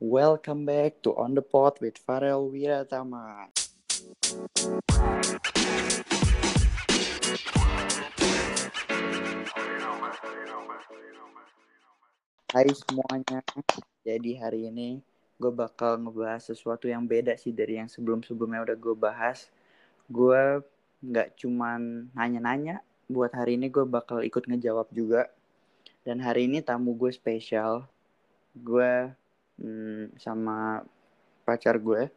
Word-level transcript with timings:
Welcome 0.00 0.64
back 0.64 1.04
to 1.04 1.12
On 1.12 1.36
The 1.36 1.44
Pot 1.44 1.76
with 1.84 2.00
Farel 2.00 2.48
Wiratama. 2.48 3.52
Hai 12.48 12.72
semuanya, 12.72 13.44
jadi 14.00 14.40
hari 14.40 14.72
ini 14.72 15.04
gue 15.36 15.52
bakal 15.52 16.00
ngebahas 16.00 16.48
sesuatu 16.48 16.88
yang 16.88 17.04
beda 17.04 17.36
sih 17.36 17.52
dari 17.52 17.76
yang 17.76 17.92
sebelum-sebelumnya 17.92 18.72
udah 18.72 18.76
gue 18.80 18.96
bahas. 18.96 19.52
Gue 20.08 20.64
nggak 21.04 21.36
cuman 21.44 22.08
nanya-nanya, 22.16 22.80
buat 23.04 23.36
hari 23.36 23.60
ini 23.60 23.68
gue 23.68 23.84
bakal 23.84 24.24
ikut 24.24 24.48
ngejawab 24.48 24.88
juga. 24.96 25.28
Dan 26.08 26.24
hari 26.24 26.48
ini 26.48 26.64
tamu 26.64 26.96
gue 26.96 27.12
spesial, 27.12 27.84
gue 28.56 29.12
hmm, 29.60 30.16
sama 30.16 30.80
pacar 31.44 31.76
gue, 31.76 32.08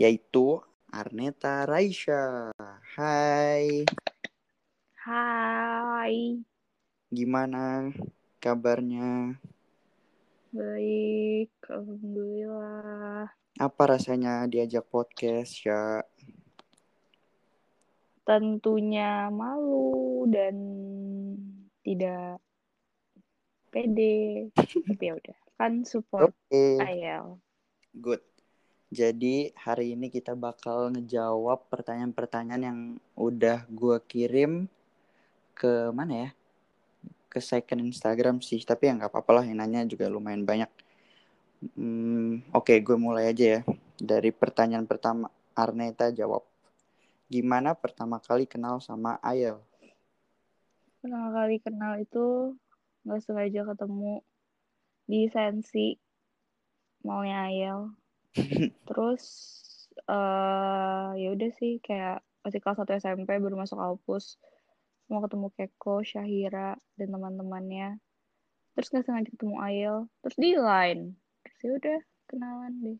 yaitu 0.00 0.58
Arneta 0.88 1.68
Raisha. 1.68 2.50
Hai, 2.96 3.84
Hai, 5.04 6.40
gimana 7.12 7.92
kabarnya? 8.40 9.36
baik, 10.54 11.50
alhamdulillah. 11.66 13.26
Apa 13.58 13.82
rasanya 13.90 14.46
diajak 14.46 14.86
podcast 14.86 15.66
ya? 15.66 16.06
Tentunya 18.22 19.28
malu 19.34 20.24
dan 20.30 20.56
tidak 21.82 22.38
pede, 23.74 24.48
tapi 24.88 25.04
ya 25.10 25.18
udah 25.18 25.43
kan 25.54 25.86
support 25.86 26.34
Oke, 26.34 26.82
Ayel. 26.82 27.38
good. 27.94 28.22
Jadi 28.94 29.50
hari 29.58 29.98
ini 29.98 30.06
kita 30.06 30.38
bakal 30.38 30.94
ngejawab 30.94 31.66
pertanyaan-pertanyaan 31.66 32.62
yang 32.62 32.78
udah 33.18 33.66
gue 33.66 33.98
kirim 34.06 34.70
ke 35.54 35.90
mana 35.90 36.14
ya? 36.14 36.30
Ke 37.26 37.42
second 37.42 37.82
Instagram 37.82 38.38
sih, 38.38 38.62
tapi 38.62 38.86
ya 38.86 38.94
nggak 38.94 39.10
apa-apa 39.10 39.42
lah 39.42 39.44
yang 39.46 39.58
nanya 39.58 39.82
juga 39.82 40.06
lumayan 40.06 40.46
banyak. 40.46 40.70
Hmm, 41.74 42.44
Oke, 42.54 42.78
gue 42.78 42.94
mulai 42.94 43.34
aja 43.34 43.58
ya. 43.58 43.60
Dari 43.98 44.30
pertanyaan 44.30 44.86
pertama, 44.86 45.26
Arneta 45.58 46.14
jawab. 46.14 46.46
Gimana 47.26 47.74
pertama 47.74 48.22
kali 48.22 48.46
kenal 48.46 48.78
sama 48.78 49.18
Ayel? 49.24 49.58
Pertama 51.02 51.34
kali 51.34 51.56
kenal 51.58 51.98
itu 51.98 52.54
nggak 53.02 53.20
sengaja 53.26 53.60
ketemu 53.74 54.22
di 55.04 55.28
sensi 55.28 55.94
maunya 57.04 57.48
Ayel. 57.48 57.92
Terus 58.88 59.24
eh 60.04 61.08
ya 61.16 61.28
udah 61.30 61.50
sih 61.54 61.78
kayak 61.80 62.20
masih 62.44 62.60
kelas 62.60 62.82
1 62.82 62.98
SMP 63.00 63.30
baru 63.40 63.56
masuk 63.56 63.78
kampus 63.80 64.36
mau 65.08 65.20
ketemu 65.20 65.48
Keko, 65.52 66.00
Syahira 66.00 66.76
dan 66.96 67.08
teman-temannya. 67.12 68.00
Terus 68.74 68.88
nggak 68.90 69.04
sengaja 69.06 69.30
ketemu 69.30 69.56
Ayel, 69.60 69.96
terus 70.24 70.36
di 70.40 70.50
line. 70.56 71.14
Terus 71.44 71.58
ya 71.60 71.70
udah 71.76 71.98
kenalan 72.26 72.72
deh. 72.82 72.98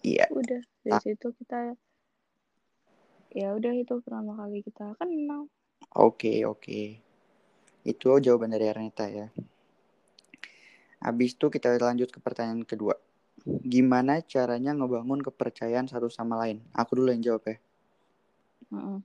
Iya, 0.00 0.26
Udah 0.32 0.62
dari 0.84 1.00
situ 1.04 1.28
kita 1.36 1.76
ya 3.30 3.54
udah 3.54 3.72
itu 3.78 3.94
pertama 4.02 4.34
kali 4.34 4.64
kita 4.66 4.98
kenal. 4.98 5.46
oke, 5.94 6.32
oke. 6.50 6.82
Itu 7.86 8.18
jawaban 8.18 8.52
dari 8.52 8.66
Arneta 8.68 9.06
ya. 9.06 9.30
Habis 11.00 11.32
itu 11.32 11.48
kita 11.48 11.80
lanjut 11.80 12.12
ke 12.12 12.20
pertanyaan 12.20 12.62
kedua. 12.68 12.94
Gimana 13.64 14.20
caranya 14.20 14.76
ngebangun 14.76 15.24
kepercayaan 15.24 15.88
satu 15.88 16.12
sama 16.12 16.36
lain? 16.44 16.60
Aku 16.76 17.00
dulu 17.00 17.08
yang 17.08 17.24
jawab 17.24 17.42
ya. 17.48 17.56
Heeh. 18.76 18.98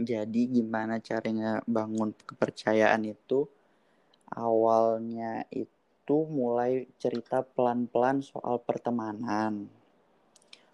Jadi 0.00 0.48
gimana 0.48 0.96
caranya 0.96 1.60
bangun 1.68 2.16
kepercayaan 2.24 3.04
itu? 3.04 3.44
Awalnya 4.32 5.44
itu 5.52 6.16
mulai 6.24 6.88
cerita 6.96 7.44
pelan-pelan 7.44 8.24
soal 8.24 8.56
pertemanan. 8.64 9.68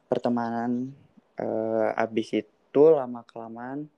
Pertemanan 0.07 0.95
eh, 1.43 1.91
abis 1.99 2.47
itu 2.47 2.83
lama-kelamaan 2.87 3.91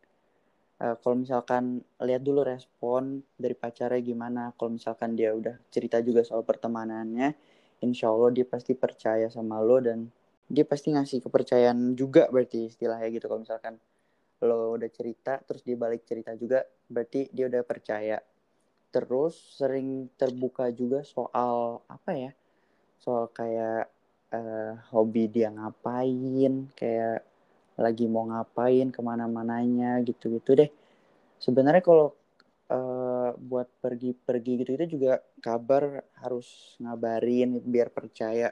eh, 0.83 0.97
kalau 1.03 1.17
misalkan 1.19 1.83
lihat 2.03 2.23
dulu 2.23 2.43
respon 2.47 3.23
dari 3.39 3.55
pacarnya 3.55 4.01
gimana. 4.03 4.43
Kalau 4.59 4.75
misalkan 4.75 5.15
dia 5.19 5.35
udah 5.35 5.57
cerita 5.71 5.99
juga 6.03 6.23
soal 6.27 6.43
pertemanannya, 6.47 7.35
insya 7.85 8.11
Allah 8.11 8.31
dia 8.35 8.47
pasti 8.47 8.73
percaya 8.79 9.29
sama 9.31 9.59
lo 9.63 9.79
dan 9.83 10.09
dia 10.49 10.65
pasti 10.65 10.95
ngasih 10.95 11.21
kepercayaan 11.25 11.95
juga 11.99 12.27
berarti 12.33 12.73
istilahnya 12.73 13.09
gitu. 13.13 13.27
Kalau 13.31 13.43
misalkan 13.45 13.75
lo 14.39 14.79
udah 14.79 14.91
cerita 14.91 15.43
terus 15.43 15.67
dia 15.67 15.75
balik 15.75 16.07
cerita 16.07 16.31
juga 16.39 16.63
berarti 16.87 17.27
dia 17.35 17.51
udah 17.51 17.63
percaya 17.67 18.23
terus 18.95 19.35
sering 19.59 20.09
terbuka 20.15 20.71
juga 20.71 21.03
soal 21.03 21.83
apa 21.91 22.11
ya 22.15 22.33
soal 23.03 23.29
kayak 23.35 23.91
eh, 24.31 24.73
hobi 24.95 25.27
dia 25.27 25.51
ngapain 25.51 26.71
kayak 26.79 27.27
lagi 27.79 28.05
mau 28.11 28.27
ngapain 28.31 28.89
ke 28.95 29.01
mana-mananya 29.01 30.03
gitu-gitu 30.05 30.51
deh. 30.61 30.71
Sebenarnya 31.39 31.83
kalau 31.83 32.07
eh, 32.69 33.31
buat 33.39 33.69
pergi-pergi 33.83 34.53
gitu 34.61 34.71
itu 34.77 34.87
juga 34.99 35.23
kabar 35.41 36.03
harus 36.23 36.77
ngabarin 36.83 37.63
biar 37.63 37.89
percaya. 37.95 38.51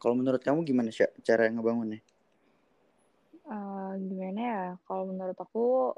Kalau 0.00 0.14
menurut 0.14 0.40
kamu 0.46 0.62
gimana 0.68 0.90
sih 0.94 1.08
cara 1.26 1.50
ngebangunnya? 1.50 2.00
Eh, 3.46 3.90
gimana 4.10 4.40
ya? 4.52 4.62
Kalau 4.86 5.02
menurut 5.10 5.38
aku 5.38 5.94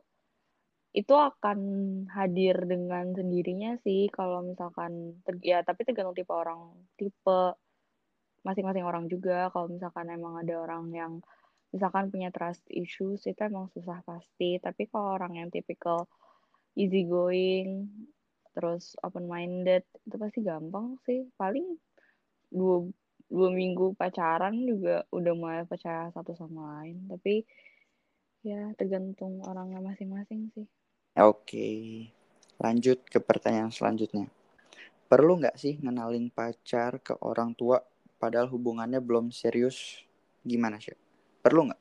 itu 1.01 1.15
akan 1.29 1.59
hadir 2.17 2.57
dengan 2.73 3.13
sendirinya 3.19 3.71
sih. 3.85 4.09
Kalau 4.13 4.45
misalkan 4.45 4.93
ya 5.45 5.61
tapi 5.65 5.81
tergantung 5.87 6.17
tipe 6.17 6.33
orang 6.33 6.61
tipe 7.01 7.39
masing-masing 8.47 8.85
orang 8.91 9.05
juga. 9.13 9.49
Kalau 9.53 9.67
misalkan 9.75 10.07
emang 10.13 10.35
ada 10.43 10.55
orang 10.65 10.85
yang 10.93 11.13
misalkan 11.73 12.09
punya 12.09 12.33
trust 12.33 12.65
issues 12.73 13.25
itu 13.29 13.41
emang 13.45 13.69
susah 13.77 14.01
pasti 14.05 14.57
tapi 14.61 14.89
kalau 14.89 15.17
orang 15.21 15.37
yang 15.37 15.49
tipikal 15.53 16.09
easy 16.75 17.05
going 17.05 17.91
terus 18.57 18.97
open 19.05 19.29
minded 19.29 19.85
itu 20.09 20.17
pasti 20.17 20.41
gampang 20.43 20.97
sih 21.05 21.29
paling 21.37 21.77
dua 22.49 22.89
dua 23.29 23.49
minggu 23.53 23.93
pacaran 24.01 24.57
juga 24.65 25.05
udah 25.13 25.33
mulai 25.37 25.63
percaya 25.69 26.09
satu 26.17 26.33
sama 26.33 26.81
lain 26.81 27.05
tapi 27.13 27.45
ya 28.41 28.73
tergantung 28.79 29.45
orangnya 29.45 29.85
masing-masing 29.85 30.49
sih 30.57 30.67
Oke, 31.19 31.69
lanjut 32.63 33.03
ke 33.13 33.19
pertanyaan 33.19 33.75
selanjutnya. 33.75 34.31
Perlu 35.11 35.33
nggak 35.41 35.57
sih 35.63 35.75
ngenalin 35.83 36.31
pacar 36.31 37.03
ke 37.03 37.15
orang 37.31 37.51
tua 37.59 37.83
padahal 38.23 38.49
hubungannya 38.55 39.01
belum 39.03 39.35
serius? 39.35 40.07
Gimana 40.47 40.79
sih? 40.79 41.08
Perlu 41.49 41.73
nggak? 41.73 41.81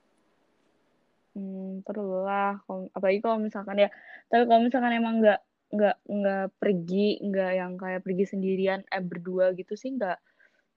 Hmm, 1.35 1.83
perlu 1.83 2.23
lah. 2.23 2.55
Apalagi 2.95 3.19
kalau 3.19 3.37
misalkan 3.43 3.83
ya, 3.83 3.91
tapi 4.31 4.47
kalau 4.47 4.63
misalkan 4.63 4.95
emang 4.95 5.19
nggak 5.19 5.43
nggak 5.67 5.95
nggak 6.07 6.45
pergi, 6.55 7.19
nggak 7.19 7.51
yang 7.59 7.75
kayak 7.75 8.01
pergi 8.07 8.23
sendirian, 8.31 8.79
eh 8.87 9.03
berdua 9.03 9.51
gitu 9.59 9.75
sih 9.75 9.91
nggak 9.91 10.15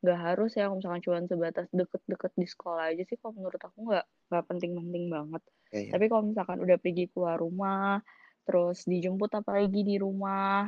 nggak 0.02 0.18
harus 0.18 0.58
ya. 0.58 0.66
Kalau 0.66 0.82
misalkan 0.82 1.02
cuma 1.06 1.18
sebatas 1.22 1.66
deket-deket 1.70 2.32
di 2.34 2.46
sekolah 2.50 2.84
aja 2.90 3.02
sih, 3.06 3.14
kalau 3.22 3.38
menurut 3.38 3.62
aku 3.62 3.78
nggak 3.94 4.04
nggak 4.26 4.44
penting-penting 4.50 5.04
banget. 5.06 5.42
Ya, 5.70 5.80
ya. 5.86 5.90
Tapi 5.94 6.04
kalau 6.10 6.22
misalkan 6.26 6.58
udah 6.58 6.76
pergi 6.82 7.04
keluar 7.14 7.36
rumah, 7.38 8.02
terus 8.42 8.90
dijemput 8.90 9.30
apalagi 9.38 9.86
di 9.86 9.96
rumah, 10.02 10.66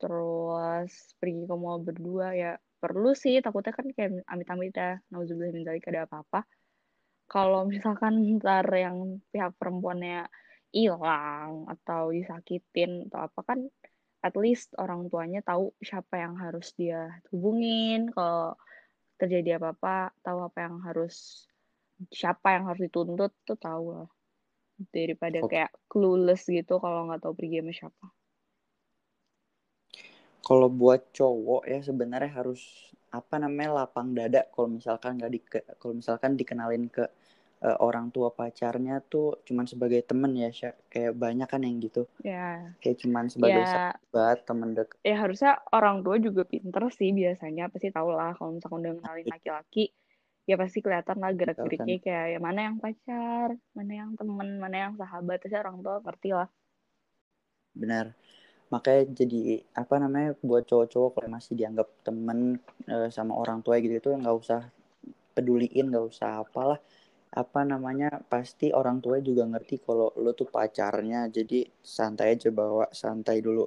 terus 0.00 1.12
pergi 1.20 1.44
ke 1.44 1.54
mall 1.60 1.84
berdua 1.84 2.32
ya 2.32 2.56
perlu 2.80 3.12
sih. 3.12 3.36
Takutnya 3.44 3.76
kan 3.76 3.84
kayak 3.92 4.24
amit-amit 4.32 4.72
ya, 4.72 4.96
nauzubillah 5.12 5.52
min 5.52 5.68
ada 5.68 6.08
apa-apa 6.08 6.48
kalau 7.30 7.62
misalkan 7.62 8.26
ntar 8.42 8.66
yang 8.74 9.22
pihak 9.30 9.54
perempuannya 9.54 10.26
hilang 10.74 11.70
atau 11.70 12.10
disakitin 12.10 13.06
atau 13.06 13.30
apa 13.30 13.40
kan 13.46 13.60
at 14.26 14.34
least 14.34 14.74
orang 14.82 15.06
tuanya 15.06 15.40
tahu 15.46 15.70
siapa 15.80 16.18
yang 16.18 16.34
harus 16.36 16.74
dia 16.74 17.22
hubungin. 17.30 18.10
Kalau 18.10 18.58
terjadi 19.14 19.62
apa-apa 19.62 20.10
tahu 20.26 20.38
apa 20.42 20.58
yang 20.66 20.76
harus 20.82 21.46
siapa 22.10 22.56
yang 22.58 22.66
harus 22.66 22.82
dituntut 22.90 23.32
tuh 23.46 23.58
tahu 23.58 23.86
lah. 23.94 24.10
Daripada 24.90 25.38
Oke. 25.44 25.54
kayak 25.54 25.72
clueless 25.86 26.50
gitu 26.50 26.82
kalau 26.82 27.06
nggak 27.06 27.22
tahu 27.22 27.34
pergi 27.38 27.62
sama 27.62 27.72
siapa. 27.72 28.06
Kalau 30.40 30.66
buat 30.72 31.14
cowok 31.14 31.62
ya 31.68 31.78
sebenarnya 31.84 32.32
harus 32.32 32.90
apa 33.10 33.42
namanya 33.42 33.84
lapang 33.84 34.14
dada 34.14 34.46
kalau 34.54 34.70
misalkan 34.70 35.18
nggak 35.18 35.32
di 35.34 35.40
kalau 35.82 35.94
misalkan 35.98 36.38
dikenalin 36.38 36.86
ke 36.86 37.04
uh, 37.60 37.78
orang 37.80 38.08
tua 38.08 38.32
pacarnya 38.32 39.04
tuh 39.04 39.40
cuman 39.44 39.68
sebagai 39.68 40.00
temen 40.04 40.32
ya 40.36 40.50
Sya. 40.50 40.70
kayak 40.88 41.16
banyak 41.16 41.48
kan 41.48 41.60
yang 41.62 41.80
gitu. 41.80 42.08
Ya. 42.24 42.72
Kayak 42.80 42.96
cuman 43.04 43.24
sebagai 43.28 43.62
ya. 43.64 43.68
sahabat 43.68 44.38
temen 44.48 44.70
deket 44.76 44.98
ya 45.04 45.16
harusnya 45.20 45.52
orang 45.72 46.00
tua 46.00 46.16
juga 46.16 46.42
pinter 46.48 46.82
sih 46.92 47.12
biasanya 47.12 47.68
pasti 47.68 47.92
tau 47.92 48.10
lah 48.12 48.32
kalau 48.36 48.56
misalkan 48.56 48.80
udah 48.84 48.92
kenalin 49.00 49.28
laki-laki 49.28 49.84
ya 50.48 50.56
pasti 50.58 50.82
kelihatan 50.82 51.20
lah 51.22 51.30
gerak 51.36 51.62
geriknya 51.62 51.96
kayak 52.02 52.26
ya 52.34 52.38
mana 52.42 52.60
yang 52.72 52.76
pacar 52.82 53.54
mana 53.76 53.92
yang 53.92 54.10
temen 54.18 54.58
mana 54.58 54.76
yang 54.88 54.94
sahabat 54.98 55.38
pasti 55.38 55.56
orang 55.56 55.78
tua 55.84 56.00
ngerti 56.02 56.30
lah. 56.34 56.48
Benar. 57.76 58.16
Makanya 58.70 59.02
jadi 59.14 59.66
apa 59.74 59.98
namanya 59.98 60.38
buat 60.46 60.62
cowok-cowok 60.66 61.10
kalau 61.18 61.28
masih 61.30 61.58
dianggap 61.58 61.90
temen 62.06 62.62
e, 62.86 63.10
sama 63.10 63.34
orang 63.34 63.62
tua 63.66 63.82
gitu 63.82 63.98
itu 63.98 64.10
nggak 64.14 64.36
usah 64.36 64.70
peduliin 65.34 65.90
nggak 65.90 66.06
usah 66.06 66.42
apalah 66.42 66.78
apa 67.30 67.60
namanya 67.62 68.22
pasti 68.26 68.74
orang 68.74 68.98
tua 68.98 69.22
juga 69.22 69.46
ngerti 69.46 69.82
kalau 69.86 70.10
lo 70.18 70.32
tuh 70.34 70.48
pacarnya. 70.50 71.30
Jadi 71.30 71.66
santai 71.78 72.34
aja 72.34 72.50
bawa 72.50 72.90
santai 72.90 73.38
dulu. 73.42 73.64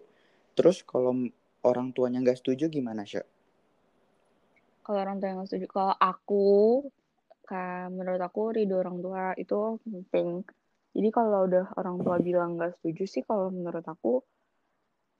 Terus 0.55 0.83
kalau 0.83 1.15
orang 1.63 1.95
tuanya 1.95 2.19
nggak 2.23 2.39
setuju 2.43 2.67
gimana 2.67 3.07
sih 3.07 3.23
kalau 4.83 4.99
orang 4.99 5.17
tua 5.23 5.31
nggak 5.39 5.47
setuju 5.47 5.67
kalau 5.71 5.95
aku 5.95 6.47
kan 7.47 7.91
menurut 7.95 8.19
aku 8.19 8.51
ridho 8.55 8.75
orang 8.83 8.99
tua 8.99 9.23
itu 9.39 9.79
penting. 9.83 10.43
Jadi 10.93 11.09
kalau 11.09 11.47
udah 11.47 11.65
orang 11.79 11.97
tua 12.03 12.15
bilang 12.19 12.59
nggak 12.59 12.79
setuju 12.79 13.03
sih 13.07 13.23
kalau 13.25 13.49
menurut 13.49 13.83
aku 13.87 14.21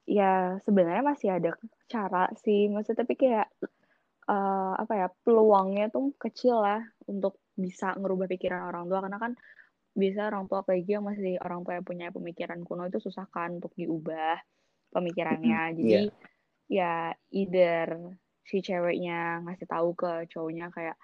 ya 0.03 0.59
sebenarnya 0.67 1.03
masih 1.03 1.29
ada 1.35 1.51
cara 1.87 2.27
sih. 2.43 2.67
Maksudnya 2.71 2.99
tapi 3.07 3.15
kayak 3.15 3.47
uh, 4.27 4.75
apa 4.79 4.93
ya 4.99 5.07
peluangnya 5.23 5.87
tuh 5.91 6.11
kecil 6.19 6.59
lah 6.59 6.83
untuk 7.07 7.39
bisa 7.53 7.93
ngerubah 7.97 8.25
pikiran 8.29 8.69
orang 8.69 8.89
tua 8.89 8.99
karena 9.05 9.19
kan 9.21 9.33
biasa 9.93 10.19
orang 10.33 10.49
tua 10.49 10.65
apalagi 10.65 10.89
yang 10.89 11.05
masih 11.05 11.37
orang 11.37 11.61
tua 11.61 11.77
yang 11.77 11.85
punya 11.85 12.07
pemikiran 12.09 12.59
kuno 12.65 12.89
itu 12.89 12.97
susah 12.97 13.29
kan 13.29 13.61
untuk 13.61 13.73
diubah 13.77 14.41
pemikirannya. 14.89 15.77
Jadi 15.77 16.09
yeah. 16.69 17.13
ya 17.13 17.13
either 17.29 18.17
si 18.43 18.59
ceweknya 18.65 19.45
ngasih 19.45 19.69
tahu 19.69 19.93
ke 19.93 20.25
cowoknya 20.33 20.73
kayak 20.73 20.97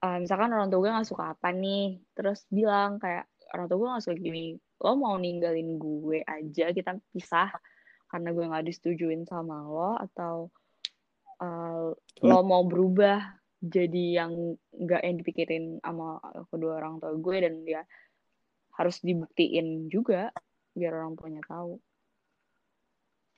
uh, 0.00 0.16
misalkan 0.18 0.50
orang 0.56 0.72
tua 0.72 0.80
gue 0.88 0.90
nggak 0.96 1.08
suka 1.08 1.36
apa 1.36 1.52
nih? 1.52 2.00
Terus 2.16 2.48
bilang 2.48 2.96
kayak 2.96 3.28
orang 3.52 3.66
tua 3.68 3.76
gue 3.76 3.88
nggak 3.92 4.04
suka 4.08 4.16
gini 4.16 4.56
lo 4.80 4.96
mau 4.96 5.16
ninggalin 5.20 5.76
gue 5.76 6.24
aja 6.24 6.72
kita 6.72 6.96
pisah 7.12 7.52
karena 8.08 8.32
gue 8.32 8.44
nggak 8.48 8.64
disetujuin 8.64 9.28
sama 9.28 9.60
lo 9.68 9.92
atau 10.00 10.48
uh, 11.44 11.92
lo 12.24 12.38
mau 12.42 12.64
berubah 12.64 13.39
jadi 13.60 14.24
yang 14.24 14.56
nggak 14.72 15.02
yang 15.04 15.16
dipikirin 15.20 15.64
sama 15.84 16.16
kedua 16.48 16.80
orang 16.80 16.96
tua 16.96 17.12
gue 17.12 17.36
dan 17.44 17.54
dia 17.68 17.82
harus 18.80 18.96
dibuktiin 19.04 19.92
juga 19.92 20.32
biar 20.72 20.96
orang 20.96 21.12
tuanya 21.20 21.44
tahu 21.44 21.76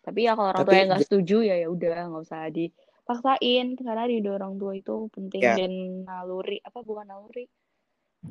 tapi 0.02 0.26
ya 0.26 0.38
kalau 0.38 0.54
orang 0.54 0.62
tua 0.62 0.78
yang 0.78 0.88
nggak 0.94 1.06
setuju 1.06 1.36
ya 1.42 1.56
ya 1.58 1.69
udah 1.70 1.96
nggak 2.06 2.22
usah 2.22 2.46
dipaksain 2.54 3.66
karena 3.74 4.04
di 4.06 4.22
orang 4.30 4.54
tua 4.58 4.72
itu 4.78 5.10
penting 5.10 5.42
yeah. 5.42 5.58
dan 5.58 5.72
naluri 6.06 6.62
apa 6.62 6.78
bukan 6.86 7.06
naluri 7.10 7.50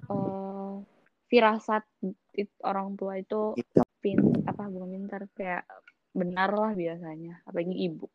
uh, 0.08 0.80
firasat 1.28 1.84
orang 2.64 2.96
tua 2.96 3.20
itu 3.20 3.60
iya. 3.60 3.84
pin 4.00 4.20
apa 4.48 4.68
bukan 4.72 4.90
pintar 4.96 5.28
kayak 5.36 5.64
benar 6.12 6.52
lah 6.56 6.72
biasanya 6.76 7.44
apalagi 7.48 7.76
ibu 7.76 8.08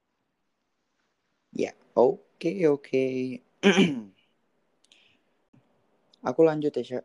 ya 1.52 1.72
oke 1.96 2.40
okay, 2.40 2.68
oke 2.68 2.84
okay. 2.84 3.45
aku 6.28 6.40
lanjut 6.42 6.72
ya 6.74 6.84
Syah. 6.84 7.04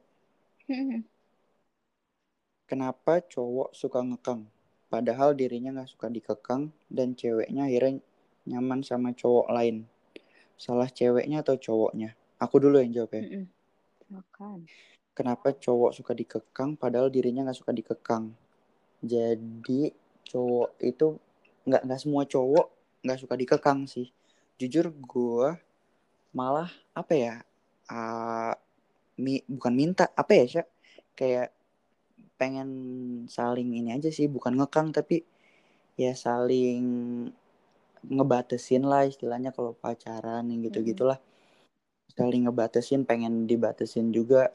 kenapa 2.70 3.20
cowok 3.20 3.76
suka 3.76 4.00
ngekang? 4.00 4.48
Padahal 4.92 5.36
dirinya 5.36 5.72
nggak 5.72 5.92
suka 5.92 6.08
dikekang 6.12 6.72
dan 6.92 7.16
ceweknya 7.16 7.68
akhirnya 7.68 8.04
nyaman 8.48 8.84
sama 8.84 9.16
cowok 9.16 9.48
lain. 9.52 9.88
Salah 10.60 10.88
ceweknya 10.92 11.44
atau 11.44 11.56
cowoknya? 11.56 12.16
Aku 12.40 12.60
dulu 12.60 12.80
yang 12.80 12.92
jawab 12.92 13.16
ya. 13.16 13.48
Makan 14.12 14.68
kenapa 15.12 15.54
cowok 15.54 15.92
suka 15.94 16.16
dikekang 16.16 16.80
padahal 16.80 17.12
dirinya 17.12 17.46
nggak 17.48 17.60
suka 17.60 17.72
dikekang? 17.76 18.34
Jadi 19.04 19.92
cowok 20.28 20.70
itu 20.82 21.08
nggak 21.68 21.82
nggak 21.86 22.00
semua 22.02 22.24
cowok 22.26 22.68
nggak 23.06 23.20
suka 23.20 23.36
dikekang 23.38 23.80
sih. 23.86 24.10
Jujur 24.58 24.90
gue 24.94 25.50
malah 26.32 26.70
apa 26.96 27.14
ya 27.14 27.36
uh, 27.92 28.54
mi, 29.20 29.44
bukan 29.48 29.74
minta 29.76 30.10
apa 30.16 30.32
ya 30.36 30.46
sih 30.48 30.68
kayak 31.16 31.50
pengen 32.40 32.70
saling 33.30 33.70
ini 33.78 33.94
aja 33.94 34.10
sih 34.10 34.26
bukan 34.26 34.58
ngekang 34.58 34.90
tapi 34.96 35.22
ya 36.00 36.16
saling 36.18 36.82
ngebatesin 38.02 38.82
lah 38.88 39.06
istilahnya 39.06 39.54
kalau 39.54 39.78
pacaran 39.78 40.50
yang 40.50 40.66
gitu 40.66 40.82
gitulah 40.82 41.22
saling 42.12 42.50
ngebatesin 42.50 43.08
pengen 43.08 43.46
dibatesin 43.46 44.10
juga 44.12 44.52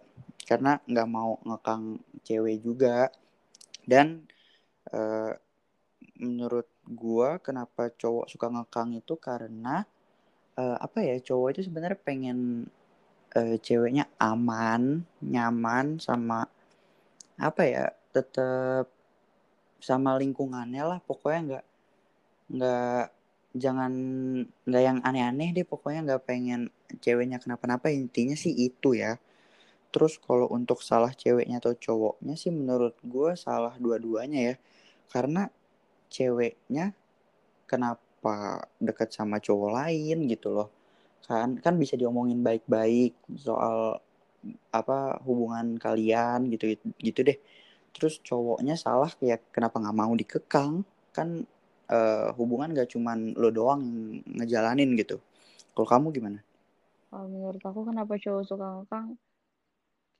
karena 0.47 0.79
nggak 0.87 1.09
mau 1.11 1.43
ngekang 1.43 1.99
cewek 2.23 2.63
juga. 2.63 3.11
Dan 3.83 4.27
uh, 4.95 5.35
menurut 6.23 6.71
gua 6.87 7.43
kenapa 7.43 7.91
cowok 7.91 8.31
suka 8.31 8.47
ngekang 8.51 8.95
itu 8.95 9.15
karena 9.19 9.85
uh, 10.57 10.77
apa 10.81 10.99
ya 11.05 11.17
cowok 11.21 11.49
itu 11.57 11.61
sebenarnya 11.69 12.01
pengen 12.01 12.69
uh, 13.37 13.57
ceweknya 13.61 14.09
aman 14.17 15.05
nyaman 15.21 16.01
sama 16.01 16.49
apa 17.37 17.63
ya 17.69 17.85
tetap 18.13 18.89
sama 19.81 20.17
lingkungannya 20.17 20.83
lah. 20.83 20.99
Pokoknya 21.05 21.41
nggak 21.47 21.65
nggak 22.57 23.05
jangan 23.57 23.93
nggak 24.65 24.83
yang 24.83 24.99
aneh-aneh 25.05 25.53
deh. 25.53 25.67
Pokoknya 25.69 26.01
nggak 26.07 26.25
pengen 26.25 26.73
ceweknya 27.05 27.39
kenapa-napa. 27.43 27.93
Intinya 27.93 28.35
sih 28.35 28.53
itu 28.57 28.97
ya. 28.97 29.21
Terus 29.93 30.19
kalau 30.21 30.49
untuk 30.53 30.81
salah 30.85 31.13
ceweknya 31.13 31.61
atau 31.63 31.73
cowoknya 31.77 32.35
sih 32.37 32.53
menurut 32.53 32.97
gue 33.05 33.37
salah 33.37 33.77
dua-duanya 33.77 34.41
ya. 34.53 34.55
Karena 35.13 35.49
ceweknya 36.09 36.97
kenapa 37.69 38.06
dekat 38.83 39.13
sama 39.15 39.39
cowok 39.39 39.71
lain 39.75 40.27
gitu 40.31 40.53
loh. 40.53 40.69
Kan 41.27 41.59
kan 41.59 41.75
bisa 41.79 41.95
diomongin 41.99 42.41
baik-baik 42.43 43.17
soal 43.37 43.99
apa 44.71 45.19
hubungan 45.27 45.77
kalian 45.79 46.51
gitu 46.53 46.77
gitu 47.03 47.21
deh. 47.27 47.39
Terus 47.95 48.21
cowoknya 48.23 48.77
salah 48.79 49.11
kayak 49.11 49.51
kenapa 49.51 49.81
nggak 49.81 49.97
mau 49.97 50.13
dikekang? 50.15 50.85
Kan 51.15 51.49
uh, 51.89 52.31
hubungan 52.37 52.77
gak 52.77 52.93
cuman 52.93 53.33
lo 53.35 53.49
doang 53.49 53.83
ngejalanin 54.27 54.93
gitu. 55.01 55.19
Kalau 55.73 55.89
kamu 55.89 56.07
gimana? 56.13 56.41
Kalau 57.09 57.27
menurut 57.31 57.63
aku 57.63 57.81
kenapa 57.89 58.15
cowok 58.21 58.43
suka 58.45 58.67
ngekang? 58.83 59.17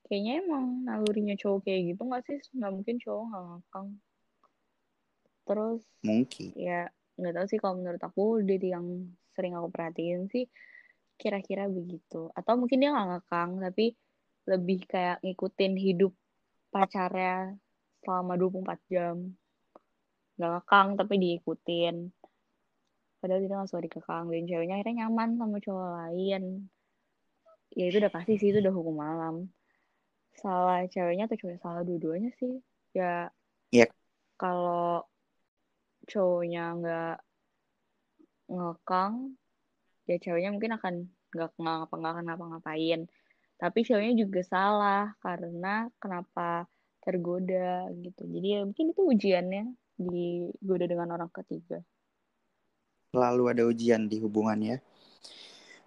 kayaknya 0.07 0.33
emang 0.39 0.87
nalurinya 0.87 1.35
cowok 1.35 1.67
kayak 1.67 1.93
gitu 1.93 2.01
nggak 2.07 2.23
sih 2.23 2.39
nggak 2.55 2.71
mungkin 2.71 2.95
cowok 3.03 3.23
nggak 3.27 3.43
ngakang 3.43 3.87
terus 5.47 5.81
mungkin 6.03 6.49
ya 6.55 6.81
nggak 7.17 7.33
tahu 7.33 7.45
sih 7.49 7.59
kalau 7.59 7.75
menurut 7.81 8.01
aku 8.01 8.45
dari 8.45 8.69
yang 8.71 8.85
sering 9.33 9.57
aku 9.57 9.69
perhatiin 9.73 10.29
sih 10.29 10.45
kira-kira 11.17 11.65
begitu. 11.65 12.29
Atau 12.37 12.57
mungkin 12.61 12.77
dia 12.81 12.93
nggak 12.93 13.07
ngakang 13.09 13.51
tapi 13.61 13.97
lebih 14.47 14.79
kayak 14.87 15.17
ngikutin 15.25 15.73
hidup 15.75 16.13
pacarnya 16.69 17.57
selama 18.05 18.37
24 18.37 18.79
jam. 18.93 19.15
Nggak 20.37 20.49
ngakang 20.61 20.87
tapi 20.95 21.13
diikutin. 21.17 21.95
Padahal 23.17 23.41
dia 23.41 23.49
nggak 23.49 23.69
suka 23.69 23.81
dikekang 23.81 24.25
dan 24.29 24.45
ceweknya 24.45 24.75
akhirnya 24.77 24.95
nyaman 25.05 25.29
sama 25.41 25.57
cowok 25.57 25.89
lain. 26.05 26.43
Ya 27.73 27.83
itu 27.89 27.97
udah 27.97 28.13
pasti 28.13 28.37
sih 28.37 28.53
itu 28.53 28.61
udah 28.61 28.73
hukum 28.73 28.95
malam 28.95 29.49
salah 30.37 30.85
ceweknya 30.85 31.25
atau 31.25 31.37
cowoknya 31.37 31.61
salah 31.65 31.81
dua-duanya 31.81 32.31
sih. 32.37 32.61
Ya 32.93 33.33
yeah. 33.73 33.89
kalau 34.37 35.03
cowoknya 36.07 36.63
nggak 36.79 37.15
ngekang 38.47 39.13
ya 40.07 40.15
ceweknya 40.23 40.49
mungkin 40.55 40.73
akan 40.79 40.93
nggak 41.35 41.51
ngapa 41.59 41.93
nggak 41.99 42.13
akan 42.15 42.25
ngapa-ngapain 42.31 43.01
tapi 43.59 43.79
ceweknya 43.83 44.13
juga 44.23 44.41
salah 44.47 45.03
karena 45.19 45.91
kenapa 45.99 46.65
tergoda 47.03 47.91
gitu 47.99 48.23
jadi 48.27 48.47
ya 48.47 48.59
mungkin 48.63 48.85
itu 48.95 49.01
ujiannya 49.03 49.63
digoda 49.99 50.85
dengan 50.87 51.09
orang 51.15 51.31
ketiga 51.31 51.83
selalu 53.11 53.43
ada 53.51 53.63
ujian 53.67 54.07
di 54.07 54.17
hubungan 54.23 54.59
ya 54.63 54.77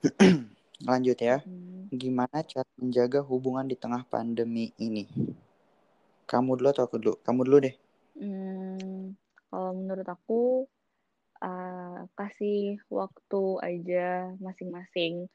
lanjut 0.88 1.18
ya 1.20 1.40
hmm 1.44 1.70
gimana 1.90 2.46
cara 2.46 2.70
menjaga 2.78 3.18
hubungan 3.26 3.66
di 3.66 3.74
tengah 3.74 4.06
pandemi 4.06 4.70
ini? 4.78 5.10
Kamu 6.30 6.54
dulu 6.54 6.70
atau 6.70 6.86
aku 6.86 7.02
dulu? 7.02 7.14
Kamu 7.26 7.40
dulu 7.42 7.58
deh. 7.66 7.74
Hmm, 8.14 8.78
kalau 9.50 9.74
menurut 9.74 10.06
aku 10.06 10.70
uh, 11.42 12.06
kasih 12.14 12.78
waktu 12.86 13.42
aja 13.60 14.30
masing-masing 14.38 15.26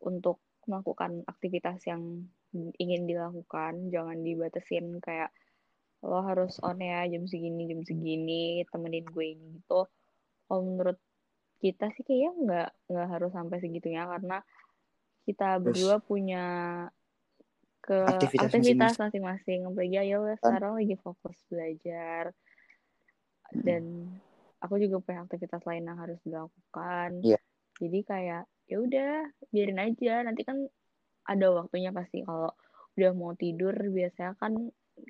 untuk 0.00 0.38
melakukan 0.70 1.26
aktivitas 1.26 1.82
yang 1.90 2.30
ingin 2.78 3.10
dilakukan. 3.10 3.90
Jangan 3.90 4.22
dibatasin 4.22 5.02
kayak 5.02 5.34
lo 6.04 6.22
harus 6.22 6.60
on 6.62 6.78
ya 6.78 7.08
jam 7.08 7.24
segini 7.26 7.66
jam 7.66 7.82
segini 7.82 8.62
temenin 8.70 9.06
gue 9.10 9.26
ini 9.34 9.46
gitu. 9.58 9.90
Kalau 10.46 10.62
menurut 10.62 10.98
kita 11.58 11.90
sih 11.96 12.04
kayaknya 12.04 12.32
nggak 12.36 12.70
nggak 12.92 13.08
harus 13.10 13.32
sampai 13.32 13.58
segitunya 13.58 14.06
karena 14.06 14.38
kita 15.26 15.58
berdua 15.58 15.98
punya 15.98 16.44
ke 17.82 17.98
aktivitas, 18.06 18.98
masing-masing. 18.98 19.66
Apalagi 19.66 19.96
ayo 20.06 20.22
kan? 20.22 20.38
sekarang 20.38 20.72
lagi 20.78 20.94
fokus 21.00 21.38
belajar 21.50 22.30
dan 23.52 24.10
aku 24.58 24.80
juga 24.80 25.02
punya 25.02 25.22
aktivitas 25.22 25.62
lain 25.62 25.86
yang 25.86 25.98
harus 26.00 26.18
dilakukan. 26.24 27.22
Yeah. 27.22 27.42
jadi 27.76 27.98
kayak 28.08 28.42
ya 28.66 28.76
udah 28.80 29.12
biarin 29.52 29.80
aja. 29.82 30.24
Nanti 30.24 30.42
kan 30.42 30.64
ada 31.28 31.46
waktunya 31.52 31.92
pasti. 31.92 32.24
Kalau 32.24 32.50
udah 32.96 33.12
mau 33.12 33.36
tidur 33.36 33.76
biasanya 33.76 34.32
kan 34.40 34.56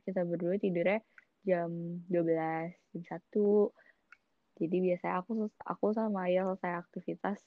kita 0.02 0.26
berdua 0.26 0.58
tidurnya 0.58 0.98
jam 1.46 1.70
12 2.10 2.74
jam 2.74 3.02
1 3.06 4.58
jadi 4.58 4.76
biasanya 4.82 5.14
aku 5.22 5.46
aku 5.62 5.94
sama 5.94 6.26
Ayah 6.26 6.50
selesai 6.50 6.82
aktivitas 6.82 7.38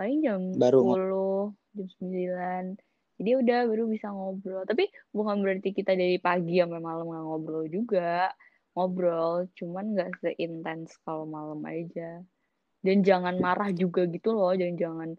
paling 0.00 0.24
jam 0.24 0.40
baru 0.56 1.52
10 1.76 1.76
jam 1.76 1.86
9 2.80 2.88
jadi 3.18 3.30
udah 3.34 3.60
baru 3.66 3.84
bisa 3.90 4.14
ngobrol. 4.14 4.62
Tapi 4.62 4.86
bukan 5.10 5.42
berarti 5.42 5.74
kita 5.74 5.98
dari 5.98 6.22
pagi 6.22 6.62
sampai 6.62 6.78
malam 6.78 7.10
nggak 7.10 7.24
ngobrol 7.26 7.66
juga 7.66 8.30
ngobrol 8.78 9.50
cuman 9.58 9.98
nggak 9.98 10.22
seintens 10.22 10.94
kalau 11.02 11.26
malam 11.26 11.58
aja. 11.66 12.22
Dan 12.78 13.02
jangan 13.02 13.42
marah 13.42 13.74
juga 13.74 14.06
gitu 14.06 14.30
loh 14.30 14.54
jangan 14.54 14.78
jangan 14.78 15.10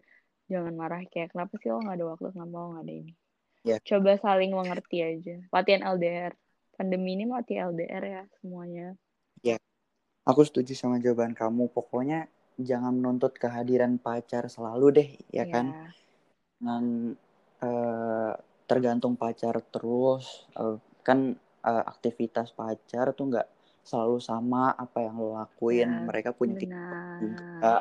jangan 0.48 0.72
marah 0.72 1.04
kayak 1.12 1.36
kenapa 1.36 1.60
sih 1.60 1.68
lo 1.68 1.84
nggak 1.84 1.96
ada 2.00 2.06
waktu? 2.08 2.26
Kenapa 2.32 2.54
lo 2.56 2.68
nggak 2.72 2.84
ada 2.88 2.94
ini? 3.04 3.14
Yeah. 3.60 3.76
coba 3.84 4.16
saling 4.16 4.56
mengerti 4.56 5.04
aja. 5.04 5.36
Latihan 5.52 5.84
LDR 5.84 6.32
pandemi 6.80 7.12
ini 7.12 7.28
mati 7.28 7.60
LDR 7.60 8.00
ya 8.00 8.22
semuanya. 8.40 8.96
Ya. 9.44 9.56
Yeah. 9.56 9.60
aku 10.24 10.48
setuju 10.48 10.72
sama 10.72 10.96
jawaban 10.96 11.36
kamu. 11.36 11.68
Pokoknya 11.68 12.24
jangan 12.56 12.96
menuntut 12.96 13.36
kehadiran 13.36 14.00
pacar 14.00 14.48
selalu 14.48 14.86
deh 14.96 15.08
ya 15.28 15.44
yeah. 15.44 15.46
kan? 15.52 15.66
Dengan 16.56 16.84
uh, 17.60 18.32
tergantung 18.64 19.20
pacar 19.20 19.60
terus 19.68 20.48
uh, 20.56 20.80
kan 21.04 21.36
uh, 21.64 21.84
aktivitas 21.88 22.52
pacar 22.52 23.12
tuh 23.12 23.30
nggak 23.30 23.48
selalu 23.84 24.18
sama 24.20 24.72
apa 24.76 25.04
yang 25.04 25.16
lo 25.16 25.36
lakuin. 25.36 25.88
Yeah, 25.88 26.04
mereka 26.06 26.30
punya 26.36 26.60
juga. 27.20 27.80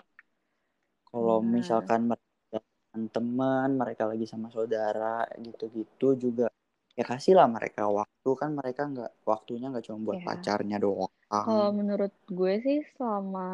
Kalau 1.09 1.39
misalkan 1.41 2.13
mereka 2.13 2.59
teman 3.09 3.69
mereka 3.77 4.03
lagi 4.09 4.25
sama 4.25 4.49
saudara 4.49 5.25
gitu-gitu 5.39 6.17
juga 6.17 6.47
ya 6.93 7.03
kasihlah 7.05 7.47
mereka 7.49 7.89
waktu. 7.89 8.29
Kan 8.37 8.55
mereka 8.55 8.85
nggak 8.89 9.11
waktunya 9.25 9.71
nggak 9.71 9.85
cuma 9.89 10.13
buat 10.13 10.19
ya. 10.21 10.25
pacarnya 10.27 10.77
doang. 10.77 11.11
Kalau 11.29 11.69
menurut 11.73 12.13
gue 12.29 12.53
sih 12.61 12.79
selama 12.97 13.49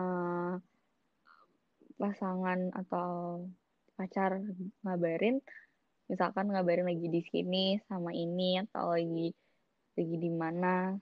pasangan 1.96 2.76
atau 2.76 3.40
pacar 3.96 4.44
ngabarin 4.84 5.40
misalkan 6.12 6.52
ngabarin 6.52 6.86
lagi 6.86 7.08
di 7.08 7.22
sini 7.32 7.80
sama 7.88 8.12
ini 8.12 8.62
atau 8.62 8.94
lagi 8.94 9.32
lagi 9.96 10.16
di 10.20 10.32
mana 10.32 10.96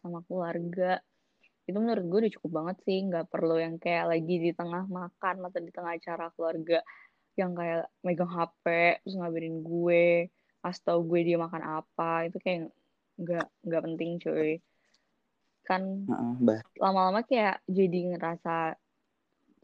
sama 0.00 0.20
keluarga. 0.28 1.00
Itu 1.66 1.76
menurut 1.82 2.04
gue 2.06 2.18
udah 2.26 2.32
cukup 2.38 2.50
banget 2.62 2.76
sih 2.86 2.98
nggak 3.08 3.26
perlu 3.26 3.58
yang 3.58 3.76
kayak 3.82 4.06
lagi 4.12 4.34
di 4.38 4.50
tengah 4.54 4.86
makan 4.86 5.36
atau 5.50 5.60
di 5.60 5.72
tengah 5.74 5.98
acara 5.98 6.30
keluarga 6.38 6.78
yang 7.36 7.52
kayak 7.52 7.90
megang 8.00 8.32
HP 8.32 8.64
terus 9.04 9.14
ngabarin 9.18 9.60
gue 9.60 10.32
pas 10.64 10.76
tau 10.80 11.04
gue 11.04 11.20
dia 11.20 11.36
makan 11.36 11.62
apa 11.62 12.32
itu 12.32 12.38
kayak 12.40 12.72
nggak 13.18 13.46
nggak 13.66 13.82
penting 13.82 14.10
cuy. 14.22 14.52
Kan 15.66 16.06
lama-lama 16.78 17.26
kayak 17.26 17.60
jadi 17.66 18.14
ngerasa 18.14 18.78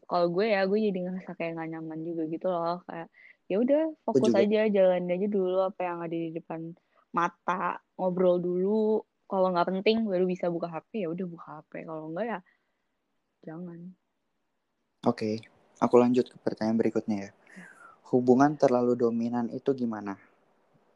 kalau 0.03 0.27
gue 0.29 0.45
ya 0.51 0.67
gue 0.67 0.79
jadi 0.91 0.99
ngerasa 1.09 1.31
kayak 1.39 1.57
gak 1.57 1.69
nyaman 1.73 1.99
juga 2.03 2.23
gitu 2.27 2.47
loh 2.51 2.83
kayak 2.85 3.07
ya 3.47 3.55
udah 3.59 3.83
fokus 4.05 4.33
aja 4.35 4.67
jalan 4.69 5.09
aja 5.09 5.27
dulu 5.27 5.57
apa 5.63 5.81
yang 5.83 5.99
ada 6.03 6.15
di 6.15 6.29
depan 6.35 6.75
mata 7.13 7.79
ngobrol 7.95 8.41
dulu 8.41 9.05
kalau 9.29 9.53
nggak 9.53 9.69
penting 9.69 10.03
baru 10.05 10.25
bisa 10.25 10.49
buka 10.49 10.67
HP 10.67 11.05
ya 11.05 11.09
udah 11.13 11.25
buka 11.29 11.45
HP 11.61 11.85
kalau 11.85 12.09
enggak 12.09 12.25
ya 12.25 12.39
jangan 13.45 13.79
oke 15.05 15.15
okay. 15.15 15.35
aku 15.79 15.95
lanjut 16.01 16.25
ke 16.27 16.37
pertanyaan 16.41 16.77
berikutnya 16.81 17.17
ya 17.29 17.31
hubungan 18.13 18.53
terlalu 18.53 18.93
dominan 18.93 19.49
itu 19.49 19.73
gimana? 19.73 20.13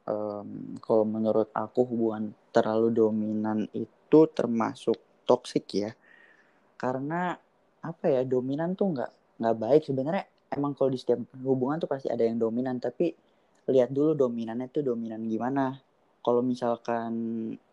Um, 0.05 0.77
kalau 0.79 1.03
menurut 1.03 1.49
aku 1.51 1.83
hubungan 1.89 2.31
terlalu 2.53 2.93
dominan 2.93 3.65
itu 3.73 4.19
termasuk 4.29 5.01
toksik 5.25 5.65
ya. 5.73 5.91
Karena 6.77 7.33
apa 7.81 8.05
ya 8.05 8.21
dominan 8.21 8.77
tuh 8.77 8.93
nggak 8.93 9.11
nggak 9.41 9.57
baik 9.57 9.81
sebenarnya. 9.89 10.29
Emang 10.53 10.77
kalau 10.77 10.93
di 10.93 11.01
setiap 11.01 11.19
hubungan 11.41 11.81
tuh 11.81 11.89
pasti 11.89 12.07
ada 12.07 12.21
yang 12.21 12.37
dominan. 12.37 12.77
Tapi 12.77 13.11
lihat 13.67 13.89
dulu 13.89 14.13
dominannya 14.13 14.69
tuh 14.69 14.85
dominan 14.85 15.25
gimana. 15.25 15.73
Kalau 16.27 16.43
misalkan 16.43 17.13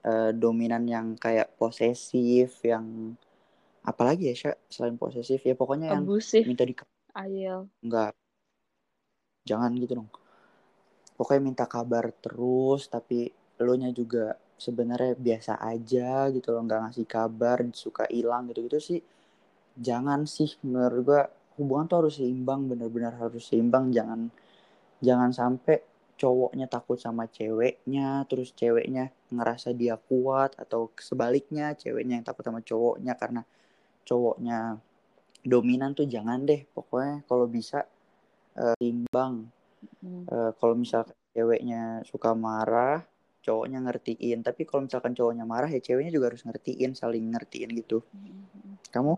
uh, 0.07 0.31
dominan 0.31 0.87
yang 0.87 1.19
kayak 1.19 1.59
posesif, 1.59 2.63
yang 2.63 3.19
apalagi 3.83 4.31
ya 4.31 4.35
Syah, 4.39 4.57
selain 4.71 4.95
posesif 4.95 5.43
ya 5.43 5.59
pokoknya 5.59 5.91
yang 5.91 6.07
Abusif. 6.07 6.47
minta 6.47 6.63
di 6.63 6.71
Ayo. 7.19 7.67
Enggak. 7.83 8.15
Jangan 9.43 9.75
gitu 9.75 9.99
dong. 9.99 10.11
Pokoknya 11.19 11.43
minta 11.43 11.67
kabar 11.67 12.15
terus 12.15 12.87
tapi 12.87 13.35
lo 13.59 13.75
nya 13.75 13.91
juga 13.91 14.39
sebenarnya 14.55 15.19
biasa 15.19 15.59
aja 15.59 16.31
gitu 16.31 16.55
loh. 16.55 16.63
Nggak 16.63 16.81
ngasih 16.95 17.07
kabar 17.11 17.59
suka 17.75 18.07
hilang 18.07 18.47
gitu 18.55 18.71
gitu 18.71 18.79
sih. 18.79 19.01
Jangan 19.75 20.31
sih 20.31 20.55
menurut 20.63 21.03
gua 21.03 21.23
hubungan 21.59 21.91
tuh 21.91 22.07
harus 22.07 22.23
seimbang 22.23 22.71
bener-bener 22.71 23.19
harus 23.19 23.51
seimbang. 23.51 23.91
Jangan 23.91 24.31
jangan 25.03 25.35
sampai 25.35 25.94
cowoknya 26.15 26.71
takut 26.71 26.97
sama 26.97 27.27
ceweknya 27.27 28.23
terus 28.31 28.55
ceweknya 28.55 29.11
ngerasa 29.35 29.75
dia 29.75 29.99
kuat 29.99 30.55
atau 30.55 30.95
sebaliknya 30.99 31.75
ceweknya 31.75 32.23
yang 32.23 32.27
takut 32.27 32.47
sama 32.47 32.63
cowoknya 32.63 33.19
karena 33.19 33.43
cowoknya 34.07 34.79
dominan 35.45 35.93
tuh 35.93 36.09
jangan 36.09 36.47
deh. 36.47 36.65
Pokoknya 36.73 37.27
kalau 37.29 37.47
bisa 37.51 37.85
uh, 38.57 38.75
timbang 38.81 39.51
hmm. 40.01 40.25
uh, 40.31 40.51
kalau 40.57 40.75
misalkan 40.75 41.15
ceweknya 41.35 42.01
suka 42.09 42.33
marah 42.33 43.05
cowoknya 43.45 43.85
ngertiin. 43.85 44.41
Tapi 44.41 44.65
kalau 44.65 44.89
misalkan 44.89 45.13
cowoknya 45.13 45.45
marah 45.45 45.69
ya 45.69 45.83
ceweknya 45.83 46.13
juga 46.15 46.33
harus 46.33 46.43
ngertiin 46.49 46.97
saling 46.97 47.29
ngertiin 47.35 47.71
gitu. 47.77 48.01
Hmm. 48.15 48.81
kamu? 48.89 49.15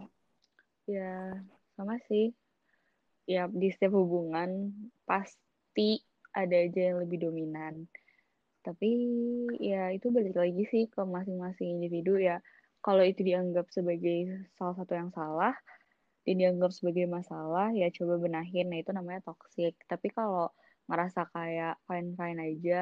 Ya 0.90 1.38
sama 1.78 2.00
sih. 2.10 2.34
Ya 3.26 3.50
di 3.50 3.70
setiap 3.70 3.94
hubungan 3.98 4.70
pasti 5.06 6.02
ada 6.36 6.56
aja 6.60 6.80
yang 6.92 7.00
lebih 7.00 7.24
dominan. 7.24 7.88
Tapi 8.60 8.90
ya 9.56 9.94
itu 9.96 10.12
balik 10.12 10.36
lagi 10.36 10.68
sih 10.68 10.84
ke 10.92 11.00
masing-masing 11.00 11.80
individu 11.80 12.20
ya. 12.20 12.44
Kalau 12.84 13.02
itu 13.02 13.24
dianggap 13.24 13.72
sebagai 13.72 14.46
salah 14.54 14.76
satu 14.76 14.92
yang 14.94 15.10
salah 15.16 15.56
dan 16.26 16.34
dianggap 16.36 16.74
sebagai 16.74 17.06
masalah 17.08 17.72
ya 17.72 17.88
coba 17.94 18.20
benahin. 18.20 18.68
Nah 18.68 18.78
itu 18.82 18.90
namanya 18.92 19.24
toxic. 19.24 19.78
Tapi 19.88 20.12
kalau 20.12 20.52
ngerasa 20.86 21.30
kayak 21.32 21.80
fine 21.88 22.14
fine 22.14 22.38
aja 22.42 22.80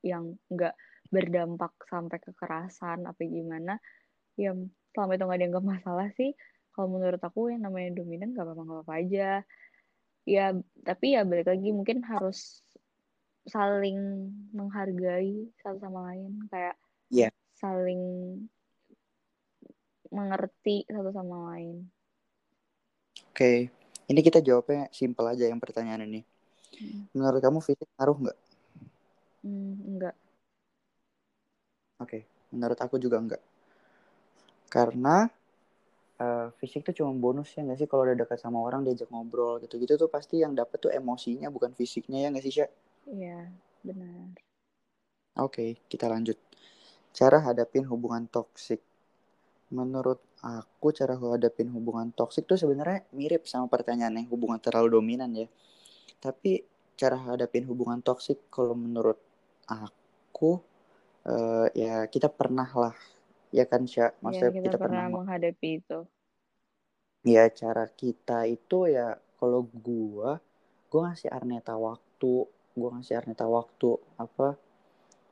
yang 0.00 0.36
nggak 0.48 0.74
berdampak 1.12 1.72
sampai 1.86 2.18
kekerasan 2.18 3.04
apa 3.06 3.20
gimana 3.22 3.78
ya 4.34 4.52
selama 4.92 5.16
itu 5.16 5.24
nggak 5.28 5.40
dianggap 5.44 5.64
masalah 5.64 6.08
sih. 6.16 6.32
Kalau 6.72 6.92
menurut 6.92 7.20
aku 7.20 7.52
yang 7.52 7.64
namanya 7.64 8.00
dominan 8.00 8.32
nggak 8.36 8.44
apa-apa 8.44 8.62
nggak 8.64 8.82
apa 8.84 8.94
aja 9.00 9.28
ya 10.26 10.52
tapi 10.82 11.14
ya 11.14 11.22
balik 11.22 11.46
lagi 11.46 11.70
mungkin 11.70 12.02
harus 12.02 12.60
saling 13.46 14.26
menghargai 14.50 15.46
satu 15.62 15.78
sama 15.78 16.10
lain 16.10 16.42
kayak 16.50 16.74
yeah. 17.14 17.30
saling 17.54 18.02
mengerti 20.10 20.82
satu 20.90 21.14
sama 21.14 21.54
lain 21.54 21.86
Oke, 23.36 23.68
ini 24.08 24.20
kita 24.24 24.40
jawabnya 24.40 24.88
simpel 24.88 25.28
aja 25.28 25.44
yang 25.44 25.60
pertanyaan 25.60 26.08
ini. 26.08 26.24
Hmm. 26.72 27.04
Menurut 27.12 27.40
kamu 27.44 27.60
fisik 27.60 27.84
ngaruh 28.00 28.16
nggak? 28.16 28.38
Hmm, 29.44 29.76
enggak. 29.84 30.16
Oke, 32.00 32.24
menurut 32.48 32.80
aku 32.80 32.96
juga 32.96 33.20
enggak. 33.20 33.44
Karena 34.72 35.28
uh, 36.20 36.48
fisik 36.60 36.86
tuh 36.86 36.94
cuma 36.96 37.12
bonus 37.16 37.52
ya 37.56 37.64
nggak 37.64 37.78
sih 37.80 37.88
kalau 37.88 38.08
udah 38.08 38.16
dekat 38.16 38.38
sama 38.40 38.60
orang 38.60 38.84
diajak 38.84 39.08
ngobrol 39.12 39.60
gitu-gitu 39.60 39.96
tuh 40.00 40.08
pasti 40.08 40.40
yang 40.40 40.56
dapet 40.56 40.80
tuh 40.80 40.92
emosinya 40.92 41.48
bukan 41.52 41.72
fisiknya 41.76 42.26
ya 42.26 42.28
nggak 42.32 42.44
sih 42.44 42.54
Sya? 42.62 42.66
Iya, 43.06 43.50
benar. 43.84 44.34
Oke, 45.36 45.76
kita 45.86 46.08
lanjut. 46.08 46.40
Cara 47.12 47.44
hadapin 47.44 47.84
hubungan 47.86 48.24
toksik. 48.28 48.80
Menurut 49.68 50.20
aku 50.40 50.94
cara 50.94 51.18
hadapin 51.18 51.68
hubungan 51.72 52.08
toksik 52.12 52.48
tuh 52.48 52.56
sebenarnya 52.56 53.04
mirip 53.12 53.44
sama 53.44 53.68
pertanyaan 53.68 54.16
yang 54.16 54.28
hubungan 54.32 54.56
terlalu 54.60 54.96
dominan 54.96 55.30
ya. 55.36 55.48
Tapi 56.20 56.64
cara 56.96 57.20
hadapin 57.20 57.68
hubungan 57.68 58.00
toksik 58.00 58.48
kalau 58.48 58.72
menurut 58.72 59.20
aku 59.68 60.56
uh, 61.28 61.68
ya 61.76 62.08
kita 62.08 62.32
pernah 62.32 62.68
lah 62.72 62.96
ya 63.56 63.64
kan 63.64 63.88
Sya? 63.88 64.12
Ya, 64.12 64.20
maksudnya 64.20 64.52
kita, 64.52 64.64
kita 64.68 64.76
pernah 64.76 65.08
pernah 65.08 65.24
menghadapi 65.24 65.70
itu. 65.80 65.98
Ya 67.24 67.48
cara 67.48 67.88
kita 67.88 68.44
itu 68.44 68.78
ya 68.92 69.16
kalau 69.40 69.64
gua 69.72 70.38
gua 70.92 71.00
ngasih 71.10 71.32
Arneta 71.32 71.74
waktu 71.74 72.46
gua 72.76 72.88
ngasih 73.00 73.16
Arneta 73.16 73.48
waktu 73.48 73.96
apa 74.20 74.60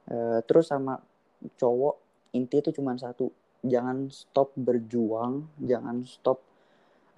uh, 0.08 0.40
terus 0.48 0.72
sama 0.72 0.98
cowok 1.60 1.94
inti 2.32 2.64
itu 2.64 2.72
cuma 2.74 2.96
satu 2.96 3.28
jangan 3.62 4.08
stop 4.10 4.56
berjuang 4.58 5.46
jangan 5.60 6.02
stop 6.02 6.42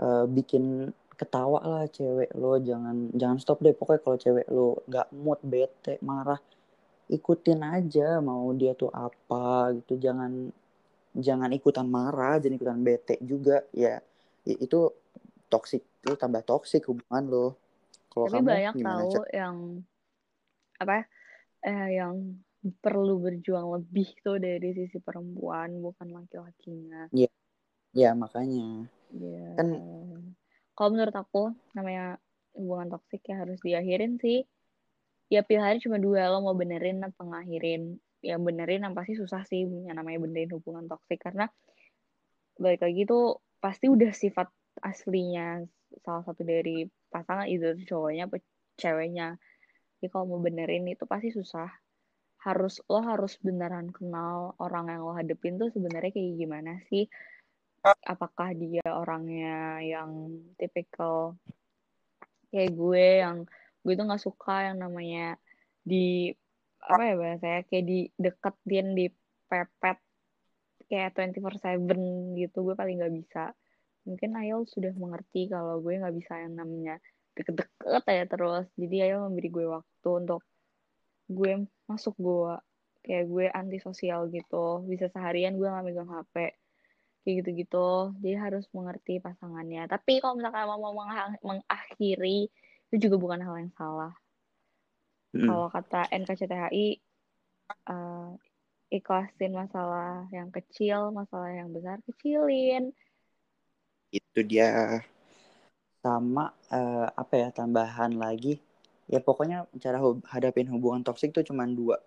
uh, 0.03 0.29
bikin 0.29 0.93
ketawa 1.17 1.65
lah 1.65 1.85
cewek 1.89 2.29
lo 2.37 2.61
jangan 2.61 3.09
jangan 3.17 3.39
stop 3.41 3.65
deh. 3.65 3.73
Pokoknya 3.73 4.01
kalau 4.05 4.19
cewek 4.21 4.47
lo 4.53 4.85
nggak 4.85 5.09
mood 5.17 5.41
bete 5.41 5.97
marah 6.05 6.39
ikutin 7.09 7.63
aja 7.63 8.21
mau 8.21 8.53
dia 8.53 8.77
tuh 8.77 8.93
apa 8.93 9.73
gitu. 9.81 9.97
Jangan 9.97 10.53
jangan 11.17 11.51
ikutan 11.53 11.89
marah 11.89 12.37
jangan 12.37 12.57
ikutan 12.61 12.81
bete 12.85 13.17
juga 13.25 13.65
ya. 13.73 14.01
Itu 14.45 14.93
toksik 15.49 15.83
itu 16.07 16.15
tambah 16.15 16.45
toksik 16.45 16.87
hubungan 16.87 17.25
lo. 17.27 17.47
Kalau 18.13 18.27
tapi 18.31 18.39
kamu, 18.41 18.49
banyak 18.49 18.75
tahu 18.81 19.11
cek? 19.13 19.25
yang 19.35 19.57
apa 20.77 21.09
eh 21.65 21.89
yang 21.97 22.15
perlu 22.83 23.23
berjuang 23.23 23.67
lebih 23.79 24.09
tuh 24.23 24.39
dari 24.43 24.75
sisi 24.75 24.99
perempuan 24.99 25.77
bukan 25.83 26.15
laki-lakinya. 26.15 27.11
Iya. 27.11 27.31
Ya 27.97 28.13
makanya. 28.13 28.91
Ya. 29.15 29.57
kan 29.57 29.69
kalau 30.77 30.91
menurut 30.93 31.17
aku 31.17 31.57
namanya 31.73 32.21
hubungan 32.53 32.93
toksik 32.93 33.25
ya 33.25 33.41
harus 33.41 33.57
diakhirin 33.65 34.21
sih. 34.21 34.45
Ya 35.27 35.43
pilihannya 35.43 35.83
cuma 35.83 35.99
dua 35.99 36.31
lo 36.31 36.45
mau 36.45 36.55
benerin 36.55 37.03
atau 37.03 37.27
ngakhirin 37.27 37.99
yang 38.25 38.43
benerin 38.43 38.85
yang 38.85 38.95
pasti 38.97 39.17
susah 39.17 39.45
sih 39.45 39.65
yang 39.65 39.97
namanya 39.97 40.23
benerin 40.25 40.53
hubungan 40.57 40.89
toksik. 40.89 41.21
Karena 41.21 41.47
balik 42.57 42.85
lagi 42.85 43.03
tuh 43.05 43.41
pasti 43.61 43.89
udah 43.89 44.13
sifat 44.13 44.49
aslinya 44.81 45.65
salah 46.05 46.25
satu 46.25 46.45
dari 46.45 46.85
pasangan 47.09 47.49
itu 47.49 47.77
cowoknya 47.89 48.29
apa 48.29 48.37
ceweknya. 48.77 49.37
Jadi 50.01 50.09
kalau 50.13 50.37
mau 50.37 50.41
benerin 50.41 50.85
itu 50.89 51.09
pasti 51.09 51.33
susah. 51.33 51.69
Harus 52.47 52.79
lo 52.87 53.03
harus 53.03 53.41
beneran 53.43 53.91
kenal 53.91 54.55
orang 54.63 54.93
yang 54.93 55.03
lo 55.03 55.17
hadepin 55.17 55.59
tuh 55.59 55.73
sebenarnya 55.73 56.15
kayak 56.15 56.37
gimana 56.39 56.79
sih? 56.87 57.11
Apakah 58.07 58.55
dia 58.55 58.87
orangnya 58.87 59.83
yang 59.83 60.43
tipikal 60.59 61.39
kayak 62.51 62.73
gue 62.75 63.07
yang 63.23 63.37
gue 63.83 63.95
tuh 63.95 64.07
nggak 64.07 64.23
suka 64.23 64.71
yang 64.71 64.79
namanya 64.83 65.39
di 65.83 66.35
apa 66.83 67.03
ya 67.03 67.15
bahasanya 67.19 67.61
kayak 67.67 67.85
di 67.85 67.99
deketin 68.21 68.87
di 68.95 69.07
pepet 69.47 69.99
kayak 70.87 71.19
24/7 71.19 72.39
gitu 72.39 72.59
gue 72.63 72.75
paling 72.79 72.97
nggak 73.03 73.15
bisa. 73.15 73.45
Mungkin 74.07 74.39
Ayel 74.39 74.63
sudah 74.71 74.95
mengerti 74.95 75.51
kalau 75.51 75.83
gue 75.83 75.99
nggak 75.99 76.15
bisa 76.15 76.39
yang 76.47 76.55
namanya 76.55 77.03
deket-deket 77.35 78.03
aja 78.07 78.25
terus. 78.31 78.67
Jadi 78.79 78.97
Ayel 79.03 79.27
memberi 79.27 79.49
gue 79.51 79.67
waktu 79.67 80.09
untuk 80.09 80.43
gue 81.27 81.67
masuk 81.91 82.15
gue 82.17 82.55
kayak 83.03 83.25
gue 83.27 83.47
antisosial 83.51 84.31
gitu. 84.31 84.87
Bisa 84.87 85.11
seharian 85.11 85.59
gue 85.59 85.67
nggak 85.67 85.85
megang 85.91 86.11
HP 86.11 86.55
kayak 87.27 87.35
gitu-gitu. 87.43 88.15
Jadi 88.23 88.37
harus 88.39 88.65
mengerti 88.71 89.19
pasangannya. 89.19 89.91
Tapi 89.91 90.23
kalau 90.23 90.39
misalkan 90.39 90.71
mau 90.71 90.95
mengakhiri 91.43 92.47
itu 92.87 92.97
juga 93.11 93.17
bukan 93.19 93.43
hal 93.43 93.55
yang 93.59 93.75
salah 93.75 94.15
hmm. 95.43 95.49
kalau 95.49 95.69
kata 95.69 96.01
NKCTHI 96.13 96.87
uh, 97.91 97.93
eh, 97.93 98.31
ikhlasin 98.99 99.53
masalah 99.55 100.31
yang 100.31 100.49
kecil 100.55 101.11
masalah 101.11 101.51
yang 101.51 101.71
besar 101.75 101.99
kecilin. 102.07 102.95
Itu 104.15 104.41
dia. 104.47 105.03
Sama 106.01 106.55
uh, 106.71 107.09
apa 107.11 107.35
ya 107.35 107.49
tambahan 107.51 108.15
lagi. 108.15 108.63
Ya 109.07 109.23
pokoknya 109.23 109.67
cara 109.79 110.03
hadapin 110.31 110.71
hubungan 110.71 111.03
toksik 111.03 111.35
itu 111.35 111.51
cuma 111.51 111.67
dua. 111.67 111.99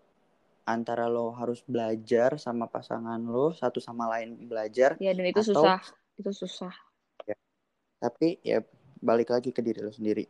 Antara 0.67 1.09
lo 1.09 1.33
harus 1.33 1.65
belajar 1.65 2.37
sama 2.37 2.69
pasangan 2.69 3.19
lo 3.19 3.51
satu 3.55 3.81
sama 3.81 4.05
lain 4.05 4.37
belajar 4.45 4.95
ya 5.01 5.11
dan 5.11 5.25
itu 5.27 5.41
atau, 5.41 5.65
susah. 5.65 5.81
Itu 6.19 6.31
susah. 6.31 6.73
Ya. 7.27 7.35
tapi 7.99 8.39
ya 8.41 8.63
balik 9.03 9.33
lagi 9.33 9.51
ke 9.51 9.59
diri 9.59 9.83
lo 9.83 9.91
sendiri. 9.91 10.27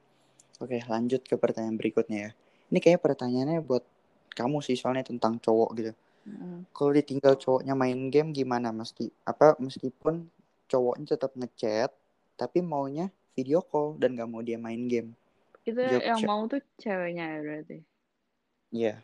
Oke 0.59 0.81
lanjut 0.87 1.21
ke 1.27 1.35
pertanyaan 1.35 1.77
berikutnya 1.77 2.19
ya 2.29 2.31
ini 2.69 2.79
kayak 2.81 3.01
pertanyaannya 3.01 3.61
buat 3.65 3.83
kamu 4.33 4.61
sih 4.63 4.77
soalnya 4.77 5.05
tentang 5.05 5.37
cowok 5.41 5.71
gitu. 5.77 5.93
Hmm. 6.29 6.67
kalau 6.75 6.93
ditinggal 6.93 7.39
cowoknya 7.39 7.73
main 7.73 8.11
game 8.13 8.29
gimana? 8.35 8.69
Meski 8.69 9.09
apa 9.25 9.57
meskipun 9.57 10.29
cowoknya 10.69 11.17
tetap 11.17 11.33
ngechat 11.33 11.89
tapi 12.37 12.61
maunya 12.61 13.09
video 13.33 13.65
call 13.65 13.97
dan 13.97 14.13
gak 14.13 14.29
mau 14.29 14.43
dia 14.45 14.59
main 14.59 14.85
game. 14.85 15.15
Itu 15.65 15.79
Jok, 15.79 16.03
yang 16.03 16.21
mau 16.27 16.45
tuh 16.45 16.61
ceweknya 16.77 17.25
ya 17.25 17.39
berarti? 17.41 17.77
Iya. 18.69 18.93
Yeah 18.93 18.99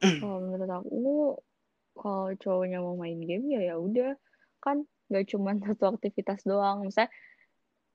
kalau 0.20 0.38
menurut 0.44 0.70
aku 0.70 1.00
kalau 1.96 2.28
cowoknya 2.36 2.78
mau 2.84 2.96
main 3.00 3.16
game 3.24 3.48
ya 3.48 3.72
ya 3.72 3.76
udah. 3.80 4.12
Kan 4.60 4.84
nggak 5.08 5.24
cuma 5.32 5.56
satu 5.64 5.96
aktivitas 5.96 6.44
doang. 6.44 6.84
Misalnya 6.84 7.12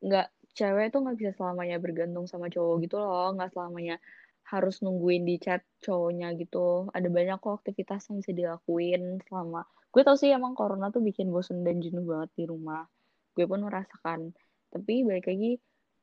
nggak 0.02 0.28
cewek 0.58 0.90
tuh 0.92 1.00
nggak 1.06 1.18
bisa 1.22 1.32
selamanya 1.38 1.78
bergantung 1.78 2.26
sama 2.26 2.50
cowok 2.50 2.76
gitu 2.86 2.98
loh. 2.98 3.38
Nggak 3.38 3.54
selamanya 3.54 4.02
harus 4.50 4.84
nungguin 4.84 5.24
di 5.24 5.38
chat 5.38 5.62
cowoknya 5.84 6.34
gitu. 6.40 6.90
Ada 6.92 7.08
banyak 7.08 7.38
kok 7.40 7.62
aktivitas 7.64 8.10
yang 8.12 8.20
bisa 8.20 8.32
dilakuin 8.36 9.22
selama 9.28 9.64
gue 9.92 10.02
tau 10.08 10.16
sih 10.16 10.32
emang 10.32 10.56
corona 10.56 10.88
tuh 10.88 11.04
bikin 11.04 11.28
bosen 11.30 11.68
dan 11.68 11.84
jenuh 11.84 12.04
banget 12.04 12.32
di 12.36 12.44
rumah. 12.48 12.88
Gue 13.36 13.46
pun 13.48 13.64
merasakan. 13.64 14.32
Tapi 14.72 15.04
balik 15.04 15.28
lagi 15.28 15.60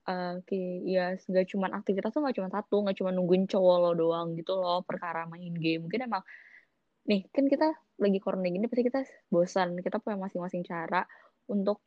uh, 0.09 0.41
ya 0.85 1.17
nggak 1.17 1.47
cuma 1.53 1.69
aktivitas 1.73 2.13
tuh 2.13 2.21
nggak 2.25 2.37
cuma 2.37 2.49
satu 2.53 2.77
nggak 2.85 2.97
cuma 3.01 3.11
nungguin 3.13 3.45
cowok 3.49 3.77
lo 3.81 3.91
doang 3.97 4.37
gitu 4.37 4.57
loh 4.57 4.81
perkara 4.85 5.29
main 5.29 5.53
game. 5.57 5.85
Mungkin 5.89 6.09
emang 6.09 6.25
nih 7.09 7.25
kan 7.33 7.49
kita 7.49 7.73
lagi 7.99 8.19
corona 8.21 8.49
gini 8.49 8.69
pasti 8.69 8.85
kita 8.85 9.01
bosan 9.33 9.81
kita 9.81 10.01
punya 10.01 10.21
masing-masing 10.21 10.63
cara 10.65 11.05
untuk 11.49 11.85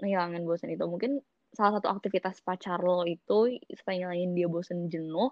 ngilangin 0.00 0.44
bosan 0.44 0.72
itu. 0.72 0.84
Mungkin 0.84 1.20
salah 1.54 1.78
satu 1.78 1.88
aktivitas 1.92 2.42
pacar 2.42 2.82
lo 2.82 3.06
itu 3.06 3.56
supaya 3.72 4.08
ngilangin 4.08 4.30
dia 4.36 4.48
bosan 4.50 4.90
jenuh 4.90 5.30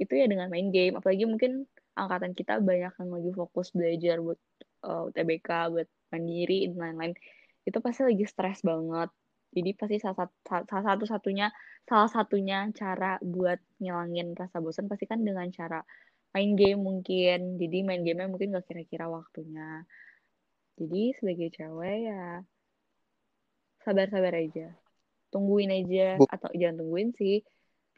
itu 0.00 0.12
ya 0.16 0.24
dengan 0.24 0.48
main 0.48 0.72
game 0.72 0.96
apalagi 0.96 1.28
mungkin 1.28 1.68
angkatan 1.92 2.32
kita 2.32 2.56
banyak 2.64 2.92
yang 2.96 3.10
lagi 3.12 3.30
fokus 3.36 3.68
belajar 3.76 4.16
buat 4.24 4.40
uh, 4.88 5.04
eh, 5.04 5.08
UTBK 5.12 5.48
buat 5.76 5.88
mandiri 6.10 6.72
dan 6.72 6.76
lain-lain 6.80 7.12
itu 7.68 7.78
pasti 7.84 8.00
lagi 8.08 8.24
stres 8.24 8.64
banget 8.64 9.12
jadi 9.50 9.70
pasti 9.74 9.96
salah, 9.98 10.30
salah 10.46 10.84
satu 10.94 11.04
satunya 11.04 11.50
salah 11.84 12.06
satunya 12.06 12.70
cara 12.70 13.18
buat 13.18 13.58
ngilangin 13.82 14.38
rasa 14.38 14.62
bosan 14.62 14.86
pasti 14.86 15.10
kan 15.10 15.20
dengan 15.26 15.50
cara 15.50 15.82
main 16.30 16.54
game 16.54 16.80
mungkin. 16.80 17.58
Jadi 17.58 17.78
main 17.82 18.02
gamenya 18.06 18.30
mungkin 18.30 18.54
gak 18.54 18.66
kira-kira 18.70 19.10
waktunya. 19.10 19.82
Jadi 20.78 21.12
sebagai 21.18 21.48
cewek 21.52 21.98
ya 22.08 22.24
sabar-sabar 23.82 24.38
aja. 24.38 24.70
Tungguin 25.34 25.70
aja 25.70 26.18
Bu. 26.18 26.26
atau 26.30 26.50
jangan 26.54 26.86
tungguin 26.86 27.10
sih. 27.18 27.42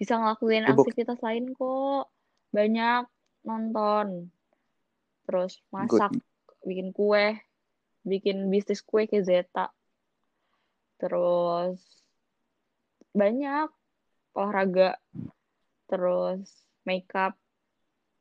Bisa 0.03 0.19
ngelakuin 0.19 0.67
Bu. 0.67 0.83
aktivitas 0.83 1.23
lain 1.23 1.55
kok. 1.55 2.11
Banyak 2.51 3.07
nonton. 3.47 4.35
Terus 5.31 5.62
masak, 5.71 6.11
Good. 6.11 6.67
bikin 6.67 6.91
kue, 6.91 7.38
bikin 8.03 8.51
bisnis 8.51 8.83
kue 8.83 9.07
ke 9.07 9.23
Zeta. 9.23 9.71
Terus 10.99 11.79
banyak. 13.15 13.71
Olahraga. 14.35 14.99
Terus 15.87 16.51
makeup. 16.83 17.38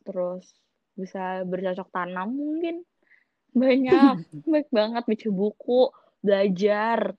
Terus 0.06 0.54
bisa 0.94 1.42
bercocok 1.50 1.90
tanam 1.90 2.30
mungkin. 2.30 2.86
Banyak. 3.58 4.22
Baik 4.54 4.70
banget. 4.70 5.04
Baca 5.10 5.30
buku. 5.34 5.90
Belajar 6.22 7.18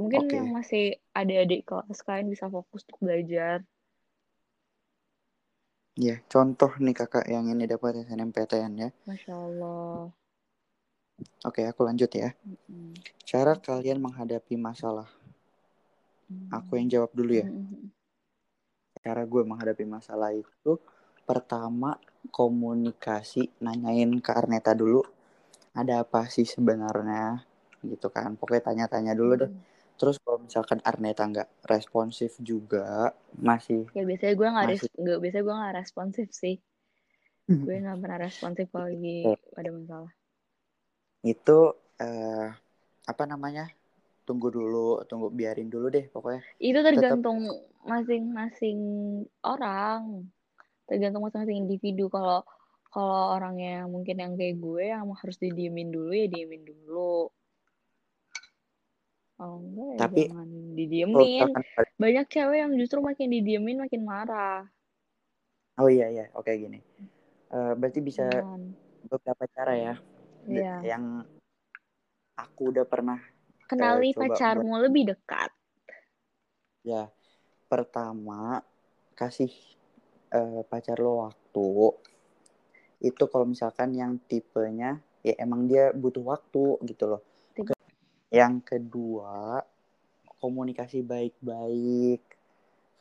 mungkin 0.00 0.24
okay. 0.24 0.36
yang 0.40 0.48
masih 0.56 0.84
adik-adik 1.12 1.68
kelas 1.68 2.00
kalian 2.00 2.32
bisa 2.32 2.48
fokus 2.48 2.82
untuk 2.88 2.98
belajar 3.04 3.60
Ya, 6.00 6.16
contoh 6.32 6.72
nih 6.80 6.96
kakak 6.96 7.28
yang 7.28 7.50
ini 7.52 7.68
dapat 7.68 8.06
SNMPTN 8.08 8.72
ya. 8.72 8.88
Masya 9.04 9.36
Allah. 9.36 10.08
Oke, 11.44 11.60
aku 11.68 11.84
lanjut 11.84 12.08
ya. 12.08 12.32
Cara 13.28 13.52
kalian 13.60 14.00
menghadapi 14.00 14.56
masalah. 14.56 15.12
Aku 16.48 16.80
yang 16.80 16.88
jawab 16.88 17.12
dulu 17.12 17.36
ya. 17.36 17.46
Cara 19.04 19.28
gue 19.28 19.42
menghadapi 19.44 19.84
masalah 19.84 20.32
itu 20.32 20.80
pertama 21.28 22.00
komunikasi, 22.32 23.52
nanyain 23.60 24.08
ke 24.24 24.30
Arneta 24.32 24.72
dulu 24.72 25.04
ada 25.76 26.00
apa 26.00 26.32
sih 26.32 26.48
sebenarnya 26.48 27.44
gitu 27.84 28.08
kan. 28.08 28.40
Pokoknya 28.40 28.72
tanya-tanya 28.72 29.12
dulu 29.12 29.32
deh. 29.36 29.52
Terus 30.00 30.16
kalau 30.24 30.40
misalkan 30.40 30.80
Arneta 30.80 31.28
nggak 31.28 31.68
responsif 31.68 32.40
juga, 32.40 33.12
masih. 33.36 33.84
Ya 33.92 34.08
biasanya 34.08 34.32
gue 34.32 34.48
nggak 34.48 34.66
res 34.72 34.82
biasanya 34.96 35.44
gue 35.44 35.56
nggak 35.60 35.76
responsif 35.76 36.26
sih. 36.32 36.56
gue 37.50 37.74
nggak 37.82 37.98
pernah 38.00 38.18
responsif 38.24 38.72
kalau 38.72 38.88
lagi 38.88 39.28
ada 39.28 39.70
masalah. 39.76 40.12
Itu 41.20 41.76
uh, 42.00 42.48
apa 43.04 43.24
namanya 43.28 43.68
tunggu 44.24 44.48
dulu 44.48 45.04
tunggu 45.04 45.28
biarin 45.28 45.68
dulu 45.68 45.92
deh 45.92 46.08
pokoknya. 46.08 46.48
Itu 46.56 46.80
tergantung 46.80 47.44
masing-masing 47.84 48.80
orang. 49.44 50.32
Tergantung 50.88 51.28
masing-masing 51.28 51.68
individu. 51.68 52.08
Kalau 52.08 52.40
kalau 52.88 53.36
orangnya 53.36 53.84
mungkin 53.84 54.16
yang 54.16 54.32
kayak 54.34 54.56
gue 54.56 54.84
yang 54.96 55.12
harus 55.12 55.36
didiemin 55.36 55.92
dulu 55.92 56.10
ya 56.10 56.26
diemin 56.26 56.64
dulu 56.64 57.28
oh 59.40 59.56
enggak 59.58 59.88
ya 59.88 59.98
Tapi, 60.04 60.22
jangan 60.28 60.48
didiemin. 60.76 61.48
banyak 61.96 62.26
cewek 62.28 62.58
yang 62.60 62.72
justru 62.76 62.98
makin 63.00 63.28
didiemin 63.32 63.80
makin 63.80 64.02
marah. 64.04 64.68
Oh 65.80 65.88
iya 65.88 66.12
iya. 66.12 66.28
Oke 66.36 66.52
gini. 66.60 66.84
Uh, 67.50 67.72
berarti 67.74 68.04
bisa 68.04 68.28
Jangan. 68.28 68.76
beberapa 69.08 69.44
cara 69.50 69.72
ya. 69.74 69.94
Yeah. 70.48 70.80
yang 70.80 71.04
aku 72.32 72.72
udah 72.72 72.88
pernah 72.88 73.20
kenali 73.68 74.16
uh, 74.16 74.24
pacarmu 74.24 74.72
buat... 74.76 74.84
lebih 74.88 75.02
dekat. 75.16 75.50
Ya. 76.84 77.08
Pertama 77.70 78.60
kasih 79.16 79.52
uh, 80.36 80.60
pacar 80.68 81.00
lo 81.00 81.28
waktu. 81.28 81.68
Itu 83.00 83.24
kalau 83.32 83.48
misalkan 83.48 83.96
yang 83.96 84.20
tipenya 84.28 85.00
ya 85.24 85.36
emang 85.40 85.64
dia 85.64 85.92
butuh 85.96 86.24
waktu 86.24 86.76
gitu 86.84 87.16
loh. 87.16 87.22
Yang 88.30 88.62
kedua 88.62 89.62
komunikasi 90.40 91.04
baik-baik. 91.04 92.22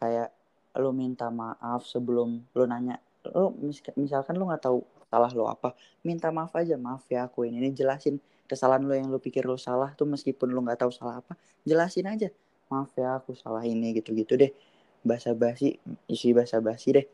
Kayak 0.01 0.33
lo 0.77 0.93
minta 0.93 1.29
maaf 1.33 1.85
sebelum 1.85 2.45
lo 2.55 2.63
nanya 2.65 3.01
lo 3.35 3.51
misalkan 3.97 4.37
lo 4.37 4.47
nggak 4.47 4.63
tahu 4.63 4.79
salah 5.09 5.33
lo 5.33 5.49
apa 5.49 5.73
minta 6.05 6.29
maaf 6.29 6.53
aja 6.55 6.77
maaf 6.77 7.03
ya 7.09 7.25
aku 7.25 7.49
ini, 7.49 7.57
ini 7.57 7.73
jelasin 7.73 8.21
kesalahan 8.45 8.85
lo 8.85 8.93
yang 8.93 9.09
lo 9.09 9.17
pikir 9.17 9.43
lo 9.43 9.57
salah 9.57 9.91
tuh 9.97 10.05
meskipun 10.07 10.53
lo 10.53 10.61
nggak 10.63 10.85
tahu 10.85 10.91
salah 10.93 11.19
apa 11.19 11.35
jelasin 11.65 12.07
aja 12.07 12.29
maaf 12.69 12.93
ya 12.93 13.17
aku 13.17 13.33
salah 13.33 13.65
ini 13.65 13.97
gitu-gitu 13.97 14.37
deh. 14.37 14.53
Basa 15.01 15.33
basi 15.33 15.81
isi 16.05 16.31
basa 16.31 16.61
basi 16.61 16.93
deh. 16.95 17.05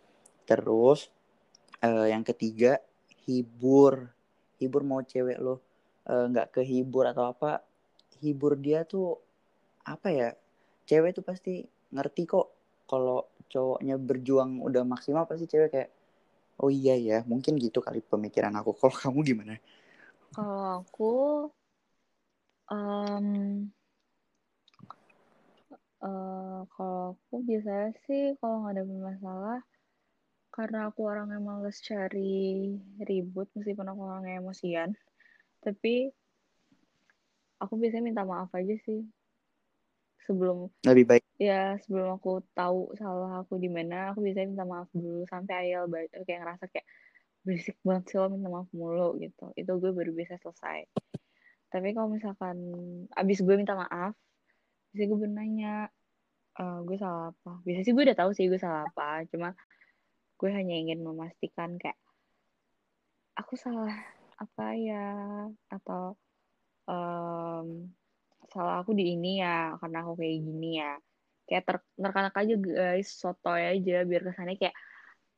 Terus 0.43 1.09
uh, 1.81 2.05
yang 2.05 2.21
ketiga 2.27 2.77
hibur. 3.25 4.11
Hibur 4.59 4.83
mau 4.87 5.03
cewek 5.03 5.35
lo 5.43 5.59
eh, 6.07 6.25
nggak 6.31 6.47
uh, 6.47 6.51
kehibur 6.55 7.03
atau 7.11 7.27
apa 7.27 7.59
hibur 8.25 8.57
dia 8.57 8.81
tuh 8.81 9.21
apa 9.85 10.09
ya 10.09 10.29
cewek 10.89 11.13
tuh 11.13 11.21
pasti 11.21 11.61
ngerti 11.93 12.25
kok 12.25 12.47
kalau 12.89 13.29
cowoknya 13.49 13.95
berjuang 14.01 14.61
udah 14.65 14.81
maksimal 14.81 15.29
pasti 15.29 15.45
cewek 15.45 15.69
kayak 15.69 15.89
oh 16.61 16.71
iya 16.73 16.95
ya 16.97 17.17
mungkin 17.29 17.59
gitu 17.61 17.83
kali 17.83 18.01
pemikiran 18.01 18.55
aku. 18.57 18.73
Kalau 18.79 18.95
kamu 18.95 19.19
gimana? 19.21 19.55
Kalau 20.33 20.83
aku 20.83 21.13
um, 22.71 23.27
uh, 26.01 26.59
kalau 26.75 27.15
aku 27.15 27.35
biasanya 27.45 27.91
sih 28.05 28.35
kalau 28.39 28.65
nggak 28.65 28.73
ada 28.79 28.83
masalah 28.85 29.59
karena 30.55 30.87
aku 30.87 31.03
orang 31.03 31.35
yang 31.35 31.43
males 31.43 31.83
cari 31.83 32.79
ribut 33.03 33.51
meskipun 33.59 33.91
aku 33.91 34.01
orang 34.07 34.39
emosian 34.39 34.95
tapi 35.59 36.15
aku 37.59 37.73
biasanya 37.79 38.03
minta 38.11 38.23
maaf 38.27 38.51
aja 38.51 38.75
sih. 38.83 39.05
Sebelum 40.25 40.73
lebih 40.83 41.05
baik. 41.05 41.23
Ya 41.37 41.77
sebelum 41.85 42.17
aku 42.17 42.41
tahu 42.57 42.95
salah 42.97 43.45
aku 43.45 43.61
di 43.61 43.69
mana 43.69 44.11
aku 44.11 44.25
biasanya 44.25 44.47
minta 44.49 44.65
maaf 44.65 44.89
dulu 44.95 45.23
sampai 45.29 45.69
ayel 45.69 45.85
kayak 46.25 46.41
ngerasa 46.41 46.65
kayak 46.71 46.87
berisik 47.45 47.77
banget 47.85 48.03
sih 48.09 48.17
lo 48.17 48.33
minta 48.33 48.49
maaf 48.49 48.69
mulu 48.73 49.21
gitu. 49.21 49.53
Itu 49.53 49.77
gue 49.77 49.91
baru 49.93 50.11
bisa 50.17 50.35
selesai. 50.41 50.89
Tapi 51.69 51.93
kalau 51.93 52.09
misalkan 52.09 52.57
abis 53.13 53.45
gue 53.45 53.55
minta 53.55 53.77
maaf 53.77 54.17
bisa 54.95 55.11
gue 55.11 55.19
bernanya 55.19 55.91
e, 56.57 56.63
eh, 56.63 56.79
gue 56.87 56.97
salah 56.97 57.29
apa? 57.29 57.61
Bisa 57.61 57.85
sih 57.85 57.93
gue 57.93 58.03
udah 58.07 58.17
tahu 58.17 58.31
sih 58.33 58.49
gue 58.49 58.57
salah 58.57 58.89
apa 58.89 59.27
cuma 59.29 59.53
gue 60.35 60.49
hanya 60.51 60.75
ingin 60.75 61.05
memastikan 61.05 61.77
kayak 61.77 61.99
aku 63.37 63.53
salah 63.59 63.93
apa 64.41 64.73
ya? 64.73 65.05
Atau 65.69 66.17
um, 66.85 67.89
salah 68.49 68.81
aku 68.81 68.95
di 68.95 69.13
ini 69.17 69.41
ya 69.41 69.75
karena 69.81 70.05
aku 70.05 70.13
kayak 70.17 70.37
gini 70.41 70.69
ya. 70.79 70.93
Kayak 71.45 71.63
ter 71.69 71.77
terkanak 71.93 72.33
aja 72.33 72.55
guys 72.57 73.09
soto 73.13 73.53
aja 73.53 74.01
biar 74.01 74.21
kesannya 74.25 74.57
kayak 74.57 74.75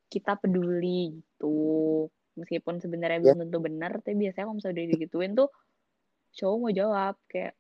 kita 0.08 0.40
peduli 0.40 1.20
gitu. 1.20 2.08
Meskipun 2.38 2.80
sebenarnya 2.80 3.20
yeah. 3.20 3.26
belum 3.34 3.40
tentu 3.48 3.60
benar 3.60 3.92
tapi 4.00 4.16
biasanya 4.16 4.46
kalau 4.48 4.56
misalnya 4.56 4.76
udah 4.78 4.88
digituin 4.94 5.34
tuh 5.34 5.50
cowok 6.38 6.58
mau 6.62 6.72
jawab 6.72 7.16
kayak 7.28 7.54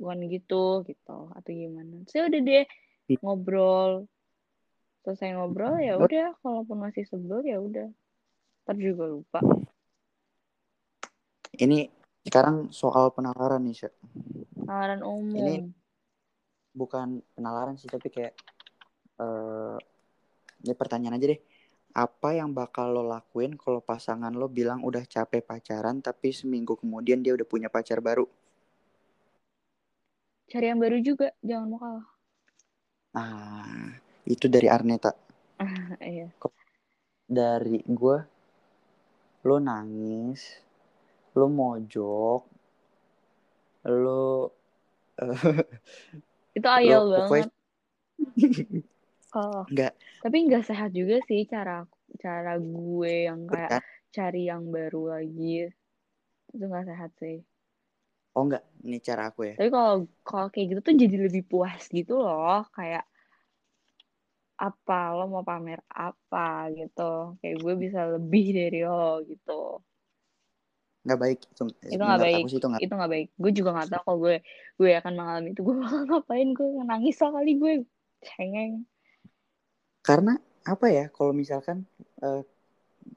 bukan 0.00 0.18
gitu 0.30 0.64
gitu. 0.86 1.18
Atau 1.34 1.50
gimana. 1.52 2.06
Sih 2.08 2.24
udah 2.24 2.40
deh 2.40 2.64
ngobrol. 3.20 4.08
Selesai 5.04 5.36
ngobrol 5.36 5.76
ya 5.82 6.00
udah. 6.00 6.36
Kalaupun 6.40 6.76
masih 6.78 7.04
sebel 7.04 7.44
ya 7.44 7.58
udah. 7.60 7.88
Ntar 8.64 8.76
juga 8.76 9.04
lupa. 9.08 9.40
Ini 11.58 11.97
sekarang 12.28 12.68
soal 12.68 13.08
penalaran 13.16 13.64
nih 13.64 13.88
Syed. 13.88 13.94
penalaran 14.52 15.00
umum. 15.00 15.32
Ini 15.32 15.54
bukan 16.76 17.24
penalaran 17.32 17.80
sih 17.80 17.88
tapi 17.88 18.12
kayak 18.12 18.36
uh, 19.16 19.80
ini 20.60 20.76
pertanyaan 20.76 21.16
aja 21.16 21.32
deh. 21.32 21.40
Apa 21.96 22.36
yang 22.36 22.52
bakal 22.52 22.92
lo 22.92 23.02
lakuin 23.02 23.56
kalau 23.56 23.80
pasangan 23.80 24.30
lo 24.36 24.46
bilang 24.46 24.84
udah 24.84 25.08
capek 25.08 25.40
pacaran 25.40 26.04
tapi 26.04 26.30
seminggu 26.36 26.76
kemudian 26.76 27.24
dia 27.24 27.32
udah 27.32 27.48
punya 27.48 27.72
pacar 27.72 28.04
baru? 28.04 28.28
Cari 30.52 30.68
yang 30.68 30.80
baru 30.80 31.00
juga 31.00 31.32
jangan 31.40 31.66
mau 31.72 31.80
kalah. 31.80 32.06
Ah 33.16 33.88
itu 34.28 34.46
dari 34.52 34.68
Arneta. 34.68 35.16
Iya. 35.98 36.30
dari 37.28 37.82
gue 37.84 38.18
lo 39.44 39.56
nangis 39.60 40.67
lo 41.38 41.46
mojok 41.46 42.42
lo 43.86 44.52
itu 46.58 46.68
ayel 46.68 47.06
banget. 47.10 47.50
Oh. 49.36 49.60
Enggak 49.68 49.92
tapi 50.18 50.50
nggak 50.50 50.66
sehat 50.66 50.90
juga 50.90 51.22
sih 51.30 51.46
cara 51.46 51.86
cara 52.18 52.58
gue 52.58 53.30
yang 53.30 53.46
kayak 53.46 53.84
cari 54.10 54.50
yang 54.50 54.66
baru 54.72 55.14
lagi. 55.14 55.70
Itu 56.50 56.64
nggak 56.66 56.86
sehat 56.90 57.10
sih. 57.22 57.38
Oh 58.34 58.42
enggak 58.48 58.64
ini 58.82 58.98
cara 58.98 59.30
aku 59.30 59.52
ya. 59.52 59.54
Tapi 59.54 59.70
kalau 59.70 59.94
kalau 60.26 60.48
kayak 60.50 60.66
gitu 60.74 60.80
tuh 60.82 60.94
jadi 60.98 61.16
lebih 61.30 61.42
puas 61.46 61.86
gitu 61.86 62.18
loh. 62.18 62.66
Kayak 62.74 63.06
apa? 64.58 65.14
Lo 65.14 65.30
mau 65.30 65.46
pamer 65.46 65.80
apa? 65.86 66.66
gitu. 66.74 67.38
Kayak 67.38 67.56
gue 67.62 67.74
bisa 67.78 68.00
lebih 68.18 68.46
dari 68.58 68.80
lo 68.82 69.22
gitu 69.22 69.78
nggak 71.08 71.20
baik 71.24 71.40
itu 71.40 71.62
itu 71.88 72.02
nggak 72.04 72.20
baik 72.20 72.44
itu 72.44 72.66
nggak 72.68 72.82
itu 72.84 72.92
gak 72.92 73.10
baik. 73.10 73.28
Gue 73.40 73.52
juga 73.56 73.70
nggak 73.72 73.88
tahu 73.88 74.02
kalau 74.04 74.18
gue 74.20 74.36
gue 74.76 74.90
akan 74.92 75.12
mengalami 75.16 75.48
itu. 75.56 75.60
Gue 75.66 75.74
bakal 75.80 76.00
ngapain? 76.04 76.48
Gue 76.52 76.68
nangis 76.84 77.16
kali 77.16 77.52
gue. 77.56 77.72
Cengeng. 78.20 78.84
Karena 80.04 80.36
apa 80.68 80.86
ya 80.92 81.08
kalau 81.08 81.32
misalkan 81.32 81.88
uh, 82.20 82.44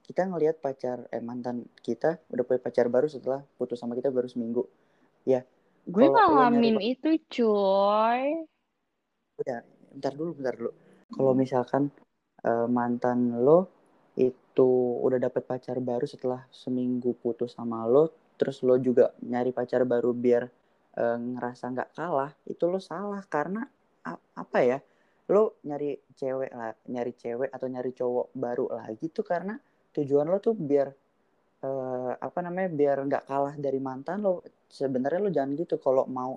kita 0.08 0.24
ngelihat 0.24 0.64
pacar 0.64 1.04
eh 1.12 1.20
mantan 1.20 1.68
kita 1.84 2.24
udah 2.32 2.44
punya 2.48 2.64
pacar 2.64 2.88
baru 2.88 3.12
setelah 3.12 3.44
putus 3.60 3.84
sama 3.84 4.00
kita 4.00 4.08
baru 4.08 4.32
seminggu. 4.32 4.64
Ya 5.28 5.44
gue 5.84 6.06
ngalamin 6.08 6.80
itu 6.80 7.20
cuy. 7.28 8.48
Udah 9.42 9.60
bentar 9.92 10.14
dulu 10.16 10.32
bentar 10.40 10.56
dulu. 10.56 10.72
Kalau 11.12 11.34
misalkan 11.36 11.92
uh, 12.48 12.68
mantan 12.72 13.44
lo 13.44 13.81
itu 14.52 15.00
udah 15.00 15.18
dapet 15.18 15.48
pacar 15.48 15.80
baru 15.80 16.04
setelah 16.04 16.44
seminggu 16.52 17.16
putus 17.16 17.56
sama 17.56 17.88
lo 17.88 18.12
terus 18.36 18.60
lo 18.68 18.76
juga 18.76 19.16
nyari 19.24 19.56
pacar 19.56 19.88
baru 19.88 20.12
biar 20.12 20.44
uh, 21.00 21.18
ngerasa 21.18 21.72
nggak 21.72 21.90
kalah 21.96 22.32
itu 22.46 22.64
lo 22.68 22.84
salah 22.84 23.24
karena 23.32 23.64
apa 24.36 24.60
ya 24.60 24.84
lo 25.32 25.56
nyari 25.64 25.96
cewek 26.12 26.52
lah 26.52 26.76
nyari 26.92 27.16
cewek 27.16 27.50
atau 27.50 27.68
nyari 27.72 27.96
cowok 27.96 28.28
baru 28.36 28.66
lagi 28.76 29.08
tuh 29.08 29.24
karena 29.24 29.56
tujuan 29.96 30.28
lo 30.28 30.44
tuh 30.44 30.56
biar 30.56 30.92
uh, 31.64 32.12
apa 32.18 32.40
namanya 32.44 32.70
biar 32.72 32.98
nggak 33.08 33.24
kalah 33.28 33.56
dari 33.56 33.80
mantan 33.80 34.26
lo. 34.26 34.44
Sebenarnya 34.72 35.20
lo 35.20 35.30
jangan 35.30 35.52
gitu 35.60 35.76
kalau 35.78 36.08
mau 36.08 36.36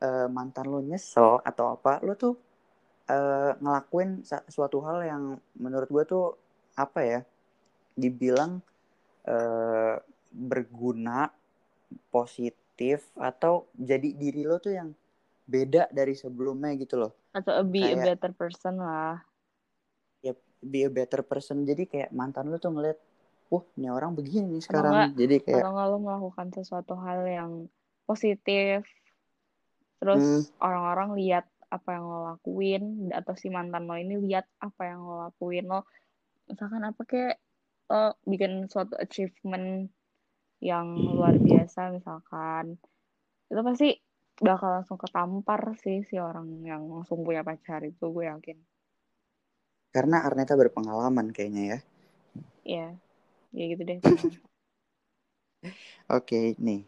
uh, 0.00 0.28
mantan 0.28 0.66
lo 0.68 0.80
nyesel 0.84 1.40
atau 1.42 1.72
apa 1.72 2.04
lo 2.04 2.12
tuh 2.14 2.34
uh, 3.10 3.52
ngelakuin 3.58 4.22
suatu 4.24 4.78
hal 4.84 4.98
yang 5.04 5.22
menurut 5.56 5.88
gue 5.88 6.04
tuh 6.04 6.24
apa 6.76 7.00
ya 7.02 7.20
dibilang 7.96 8.60
uh, 9.24 9.96
berguna 10.30 11.32
positif 12.12 13.08
atau 13.16 13.64
jadi 13.72 14.12
diri 14.12 14.44
lo 14.44 14.60
tuh 14.60 14.76
yang 14.76 14.92
beda 15.46 15.88
dari 15.94 16.12
sebelumnya 16.12 16.74
gitu 16.76 17.00
loh. 17.00 17.12
Atau 17.32 17.64
be 17.64 17.80
kayak, 17.80 17.96
a 17.96 18.06
better 18.12 18.32
person 18.34 18.74
lah. 18.82 19.22
Ya 20.20 20.34
be 20.60 20.84
a 20.84 20.90
better 20.92 21.22
person. 21.22 21.64
Jadi 21.64 21.86
kayak 21.88 22.10
mantan 22.12 22.50
lo 22.50 22.58
tuh 22.58 22.74
ngeliat 22.74 22.98
wah 23.46 23.64
ini 23.78 23.88
orang 23.88 24.12
begini 24.12 24.58
atau 24.58 24.66
sekarang. 24.66 24.92
enggak 24.92 25.12
jadi 25.14 25.36
kayak 25.40 25.62
atau 25.62 25.70
enggak 25.72 25.86
lo 25.88 25.98
melakukan 26.02 26.46
sesuatu 26.52 26.94
hal 26.98 27.20
yang 27.24 27.52
positif. 28.04 28.82
Terus 30.02 30.50
hmm, 30.50 30.60
orang-orang 30.60 31.08
lihat 31.16 31.46
apa 31.66 31.98
yang 31.98 32.04
lo 32.04 32.18
lakuin 32.34 33.10
atau 33.10 33.34
si 33.38 33.48
mantan 33.48 33.88
lo 33.88 33.96
ini 33.96 34.18
lihat 34.18 34.44
apa 34.58 34.82
yang 34.84 35.00
lo 35.06 35.30
lakuin. 35.30 35.64
Lo 35.70 35.86
misalkan 36.46 36.82
apa 36.86 37.02
kayak 37.06 37.36
lo 37.86 38.18
bikin 38.26 38.66
suatu 38.66 38.98
achievement 38.98 39.86
yang 40.58 40.88
luar 41.06 41.38
biasa 41.38 41.94
misalkan 41.94 42.80
itu 43.46 43.60
pasti 43.62 43.88
bakal 44.36 44.82
langsung 44.82 44.98
ketampar 45.00 45.78
sih 45.80 46.02
si 46.04 46.18
orang 46.20 46.60
yang 46.66 46.82
langsung 46.90 47.24
punya 47.24 47.40
pacar 47.46 47.80
itu 47.86 48.04
gue 48.10 48.26
yakin. 48.28 48.58
Karena 49.94 50.26
Arneta 50.26 50.52
berpengalaman 50.58 51.32
kayaknya 51.32 51.62
ya. 51.64 51.78
Ya 52.66 52.86
ya 53.56 53.64
gitu 53.72 53.82
deh. 53.86 53.98
Oke 56.16 56.52
nih. 56.60 56.84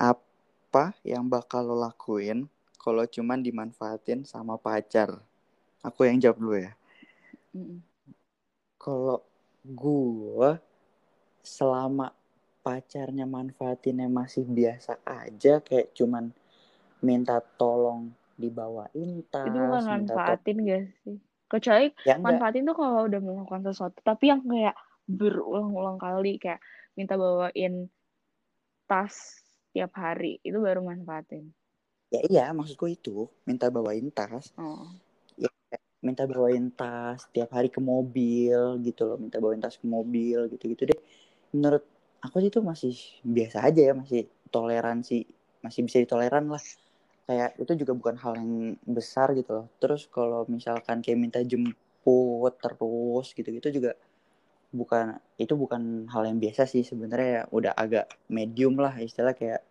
Apa 0.00 0.96
yang 1.06 1.30
bakal 1.30 1.70
lo 1.70 1.76
lakuin 1.78 2.50
kalau 2.80 3.06
cuman 3.06 3.38
dimanfaatin 3.44 4.26
sama 4.26 4.58
pacar? 4.58 5.22
Aku 5.86 6.02
yang 6.02 6.18
jawab 6.18 6.38
dulu 6.42 6.56
ya. 6.58 6.72
Kalau 8.82 9.22
gue 9.62 10.58
selama 11.46 12.10
pacarnya 12.66 13.30
manfaatinnya 13.30 14.10
masih 14.10 14.42
biasa 14.42 14.98
aja 15.06 15.62
kayak 15.62 15.94
cuman 15.94 16.34
minta 16.98 17.38
tolong 17.38 18.10
dibawain 18.34 19.22
tas 19.30 19.46
itu 19.46 19.58
bukan 19.58 19.82
manfaatin 19.86 20.56
gak 20.66 20.82
sih? 21.06 21.18
Kecuali 21.46 21.94
ya 22.02 22.18
enggak. 22.18 22.42
manfaatin 22.42 22.66
tuh 22.66 22.76
kalau 22.78 23.00
udah 23.06 23.20
melakukan 23.22 23.62
sesuatu 23.70 23.98
tapi 24.02 24.34
yang 24.34 24.42
kayak 24.42 24.74
berulang-ulang 25.06 25.98
kali 26.02 26.42
kayak 26.42 26.58
minta 26.98 27.14
bawain 27.14 27.86
tas 28.90 29.14
tiap 29.70 29.94
hari 29.94 30.42
itu 30.42 30.58
baru 30.58 30.82
manfaatin. 30.82 31.54
Ya 32.10 32.20
iya 32.26 32.44
maksudku 32.50 32.90
itu 32.90 33.30
minta 33.46 33.70
bawain 33.70 34.10
tas. 34.10 34.50
Oh 34.58 34.90
minta 36.02 36.26
bawain 36.26 36.68
tas 36.74 37.30
tiap 37.30 37.54
hari 37.54 37.70
ke 37.70 37.78
mobil 37.78 38.82
gitu 38.82 39.06
loh 39.06 39.16
minta 39.22 39.38
bawain 39.38 39.62
tas 39.62 39.78
ke 39.78 39.86
mobil 39.86 40.50
gitu 40.50 40.64
gitu 40.74 40.82
deh. 40.90 41.00
Menurut 41.54 41.86
aku 42.18 42.42
sih 42.42 42.50
itu 42.50 42.60
masih 42.60 42.94
biasa 43.22 43.62
aja 43.70 43.80
ya 43.90 43.94
masih 43.94 44.26
toleransi 44.50 45.24
masih 45.62 45.80
bisa 45.86 46.02
ditoleran 46.02 46.50
lah. 46.50 46.62
Kayak 47.22 47.54
itu 47.62 47.72
juga 47.86 47.92
bukan 47.94 48.14
hal 48.18 48.34
yang 48.34 48.52
besar 48.82 49.30
gitu 49.38 49.62
loh. 49.62 49.66
Terus 49.78 50.10
kalau 50.10 50.42
misalkan 50.50 50.98
kayak 51.06 51.18
minta 51.22 51.38
jemput 51.38 52.54
terus 52.58 53.30
gitu 53.38 53.48
gitu 53.54 53.68
juga 53.70 53.94
bukan 54.74 55.20
itu 55.38 55.54
bukan 55.54 56.08
hal 56.10 56.26
yang 56.26 56.42
biasa 56.42 56.66
sih 56.66 56.82
sebenarnya 56.82 57.30
ya. 57.30 57.42
Udah 57.54 57.72
agak 57.78 58.10
medium 58.26 58.74
lah 58.74 58.98
istilah 58.98 59.38
kayak 59.38 59.62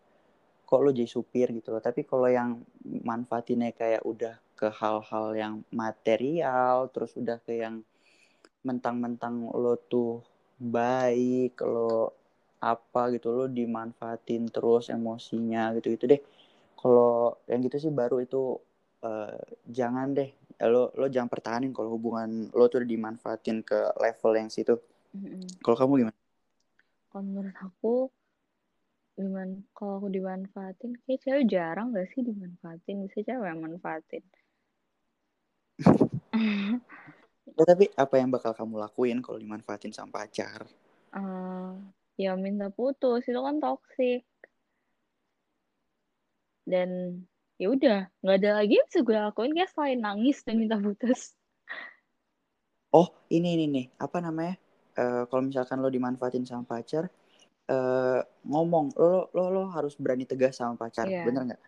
kok 0.64 0.80
lo 0.80 0.96
jadi 0.96 1.12
supir? 1.12 1.52
gitu 1.52 1.76
loh. 1.76 1.84
Tapi 1.84 2.08
kalau 2.08 2.32
yang 2.32 2.64
manfaatinnya 3.04 3.76
kayak 3.76 4.08
udah 4.08 4.40
ke 4.62 4.70
hal-hal 4.70 5.34
yang 5.34 5.54
material 5.74 6.86
terus 6.94 7.18
udah 7.18 7.42
ke 7.42 7.66
yang 7.66 7.82
mentang-mentang 8.62 9.50
lo 9.50 9.74
tuh 9.74 10.22
baik 10.62 11.58
lo 11.66 12.14
apa 12.62 13.10
gitu 13.18 13.34
lo 13.34 13.50
dimanfaatin 13.50 14.54
terus 14.54 14.94
emosinya 14.94 15.74
gitu 15.82 15.98
gitu 15.98 16.06
deh. 16.06 16.22
Kalau 16.78 17.42
yang 17.50 17.66
gitu 17.66 17.82
sih 17.82 17.90
baru 17.90 18.22
itu 18.22 18.62
uh, 19.02 19.42
jangan 19.66 20.14
deh 20.14 20.30
lo 20.62 20.94
lo 20.94 21.10
jangan 21.10 21.26
pertahanin 21.26 21.74
kalau 21.74 21.98
hubungan 21.98 22.54
lo 22.54 22.70
tuh 22.70 22.86
dimanfaatin 22.86 23.66
ke 23.66 23.98
level 23.98 24.32
yang 24.38 24.54
situ. 24.54 24.78
Kalau 25.66 25.74
kamu 25.74 26.06
gimana? 26.06 26.18
Kalau 27.10 27.24
menurut 27.26 27.58
aku 27.58 27.94
gimana 29.18 29.58
kalau 29.74 30.06
aku 30.06 30.08
dimanfaatin 30.14 31.02
kayak 31.02 31.20
cewek 31.26 31.46
jarang 31.50 31.98
gak 31.98 32.14
sih 32.14 32.22
dimanfaatin? 32.22 33.10
Bisa 33.10 33.26
cewek 33.26 33.50
yang 33.50 33.66
manfaatin 33.66 34.22
ya, 37.58 37.64
tapi 37.66 37.90
apa 37.94 38.16
yang 38.18 38.30
bakal 38.32 38.52
kamu 38.54 38.82
lakuin 38.82 39.20
kalau 39.20 39.38
dimanfaatin 39.42 39.94
sama 39.94 40.24
pacar? 40.24 40.66
Uh, 41.12 41.76
ya 42.16 42.38
minta 42.38 42.72
putus 42.72 43.26
itu 43.28 43.40
kan 43.40 43.58
toxic. 43.60 44.24
Dan 46.66 47.22
ya 47.58 47.68
udah 47.70 48.00
nggak 48.22 48.38
ada 48.42 48.52
lagi 48.64 48.80
yang 48.80 48.88
bisa 48.90 49.00
gue 49.06 49.18
lakuin 49.18 49.54
kayak 49.54 49.72
selain 49.74 50.00
nangis 50.02 50.42
dan 50.46 50.62
minta 50.62 50.78
putus. 50.78 51.34
Oh 52.92 53.08
ini 53.32 53.56
ini 53.58 53.66
nih 53.68 53.86
apa 53.98 54.22
namanya? 54.22 54.56
Uh, 54.92 55.24
kalau 55.32 55.48
misalkan 55.48 55.80
lo 55.80 55.88
dimanfaatin 55.88 56.44
sama 56.44 56.68
pacar 56.68 57.08
uh, 57.72 58.20
ngomong 58.44 58.92
lo 59.00 59.32
lo 59.32 59.44
lo 59.48 59.64
harus 59.72 59.96
berani 59.96 60.28
tegas 60.28 60.60
sama 60.60 60.76
pacar 60.76 61.08
yeah. 61.08 61.24
bener 61.24 61.54
nggak? 61.54 61.62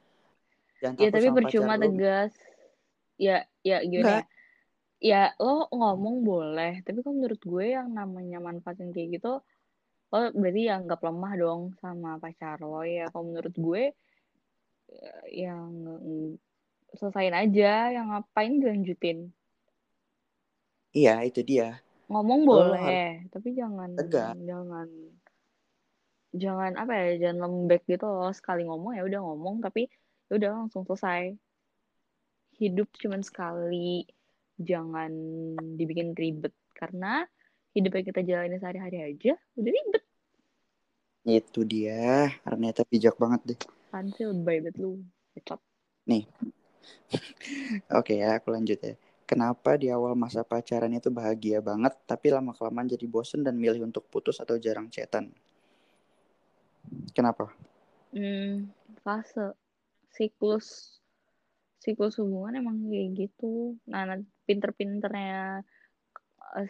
Ya 0.83 1.07
tapi 1.07 1.31
percuma 1.31 1.79
tegas 1.79 2.35
ya 3.17 3.45
ya 3.61 3.83
gimana 3.85 4.21
ya? 4.21 4.25
Ya 5.03 5.23
lo 5.35 5.67
ngomong 5.67 6.23
boleh 6.23 6.79
tapi 6.87 7.03
kan 7.03 7.11
menurut 7.19 7.41
gue 7.43 7.65
yang 7.75 7.91
namanya 7.91 8.39
manfaatin 8.39 8.95
kayak 8.95 9.19
gitu 9.19 9.43
lo 10.13 10.29
berarti 10.31 10.69
ya 10.69 10.79
nggak 10.79 11.01
lemah 11.03 11.33
dong 11.35 11.61
sama 11.81 12.21
pacar 12.21 12.61
lo 12.63 12.85
ya. 12.87 13.11
Kalau 13.11 13.27
menurut 13.27 13.51
gue 13.51 13.83
yang 15.33 15.73
selesain 16.93 17.33
aja 17.33 17.89
yang 17.89 18.13
ngapain 18.13 18.61
dilanjutin. 18.61 19.33
Iya 20.93 21.25
itu 21.25 21.41
dia. 21.41 21.81
Ngomong 22.07 22.45
boleh 22.45 23.25
tapi 23.33 23.57
jangan 23.57 23.97
tegas. 23.97 24.37
jangan 24.45 24.87
jangan 26.31 26.71
apa 26.77 26.93
ya 26.93 27.27
jangan 27.27 27.49
lembek 27.49 27.83
gitu 27.89 28.05
loh. 28.05 28.29
Sekali 28.31 28.69
ngomong 28.69 28.95
ya 28.95 29.03
udah 29.03 29.19
ngomong 29.19 29.65
tapi 29.65 29.89
ya 30.29 30.37
udah 30.37 30.49
langsung 30.63 30.85
selesai 30.85 31.33
hidup 32.63 32.87
cuma 32.95 33.19
sekali 33.19 34.07
jangan 34.55 35.11
dibikin 35.75 36.15
ribet. 36.15 36.55
Karena 36.71 37.27
hidup 37.75 37.91
yang 37.99 38.05
kita 38.07 38.21
jalani 38.23 38.57
sehari-hari 38.59 38.99
aja 39.03 39.33
udah 39.59 39.71
ribet. 39.71 40.03
Itu 41.23 41.63
dia 41.63 42.31
ternyata 42.43 42.83
bijak 42.87 43.15
banget 43.15 43.41
deh. 43.55 43.59
Lebay 43.93 44.59
banget 44.63 44.75
lu 44.79 45.03
kecap. 45.35 45.59
Nih. 46.07 46.27
Oke 47.99 48.19
ya 48.19 48.39
aku 48.39 48.51
lanjut 48.51 48.79
ya. 48.79 48.95
Kenapa 49.23 49.79
di 49.79 49.87
awal 49.87 50.19
masa 50.19 50.43
pacaran 50.43 50.91
itu 50.91 51.07
bahagia 51.07 51.63
banget 51.63 51.95
tapi 52.03 52.27
lama 52.27 52.51
kelamaan 52.51 52.91
jadi 52.91 53.07
bosen 53.07 53.41
dan 53.41 53.55
milih 53.55 53.87
untuk 53.87 54.03
putus 54.11 54.43
atau 54.43 54.59
jarang 54.59 54.91
chatan? 54.91 55.31
Kenapa? 57.15 57.49
Hmm, 58.11 58.69
fase 59.01 59.55
siklus 60.11 60.99
siklus 61.83 62.15
hubungan 62.15 62.63
emang 62.63 62.87
kayak 62.87 63.27
gitu. 63.27 63.75
Nah 63.91 64.15
pinter-pinternya 64.47 65.67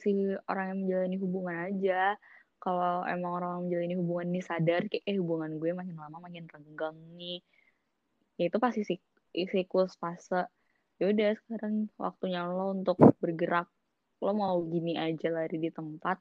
si 0.02 0.34
orang 0.50 0.74
yang 0.74 0.80
menjalani 0.82 1.18
hubungan 1.22 1.56
aja. 1.70 2.18
Kalau 2.58 3.06
emang 3.06 3.32
orang 3.38 3.50
yang 3.54 3.64
menjalani 3.70 3.96
hubungan 4.02 4.28
ini 4.34 4.42
sadar 4.42 4.82
kayak 4.90 5.06
eh 5.06 5.18
hubungan 5.22 5.62
gue 5.62 5.70
makin 5.78 5.96
lama 6.02 6.18
makin 6.18 6.50
renggang 6.50 6.98
nih. 7.14 7.46
Ya 8.42 8.50
itu 8.50 8.58
pasti 8.58 8.82
sik 8.82 9.02
siklus 9.54 9.94
fase. 10.02 10.50
Ya 10.98 11.06
udah 11.14 11.38
sekarang 11.38 11.94
waktunya 12.02 12.42
lo 12.50 12.74
untuk 12.74 12.98
bergerak. 13.22 13.70
Lo 14.18 14.34
mau 14.34 14.58
gini 14.66 14.98
aja 14.98 15.30
lari 15.30 15.62
di 15.62 15.70
tempat 15.70 16.18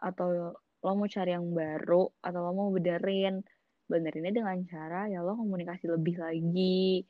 atau 0.00 0.56
lo 0.56 0.92
mau 0.96 1.08
cari 1.08 1.36
yang 1.36 1.52
baru 1.52 2.08
atau 2.24 2.40
lo 2.40 2.50
mau 2.56 2.68
benerin. 2.72 3.44
Benerinnya 3.84 4.32
dengan 4.32 4.56
cara 4.64 5.12
ya 5.12 5.20
lo 5.20 5.36
komunikasi 5.36 5.92
lebih 5.92 6.16
lagi 6.16 7.04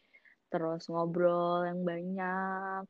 terus 0.54 0.86
ngobrol 0.86 1.66
yang 1.66 1.82
banyak 1.82 2.86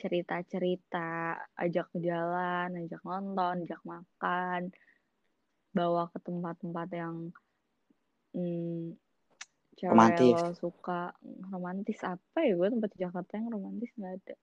cerita-cerita 0.00 1.36
ajak 1.60 1.92
jalan 2.00 2.72
ajak 2.80 3.04
nonton 3.04 3.68
ajak 3.68 3.84
makan 3.84 4.72
bawa 5.76 6.08
ke 6.08 6.18
tempat-tempat 6.24 6.88
yang 6.96 7.16
hmm, 8.32 8.96
cewek 9.76 9.92
romantis. 9.92 10.40
lo 10.40 10.52
suka. 10.56 11.12
Romantis 11.52 12.00
apa 12.00 12.38
ya? 12.44 12.56
Gue 12.56 12.68
tempat 12.72 12.90
di 12.96 12.98
Jakarta 13.04 13.32
yang 13.36 13.48
romantis 13.52 13.92
nggak 13.96 14.14
ada. 14.16 14.36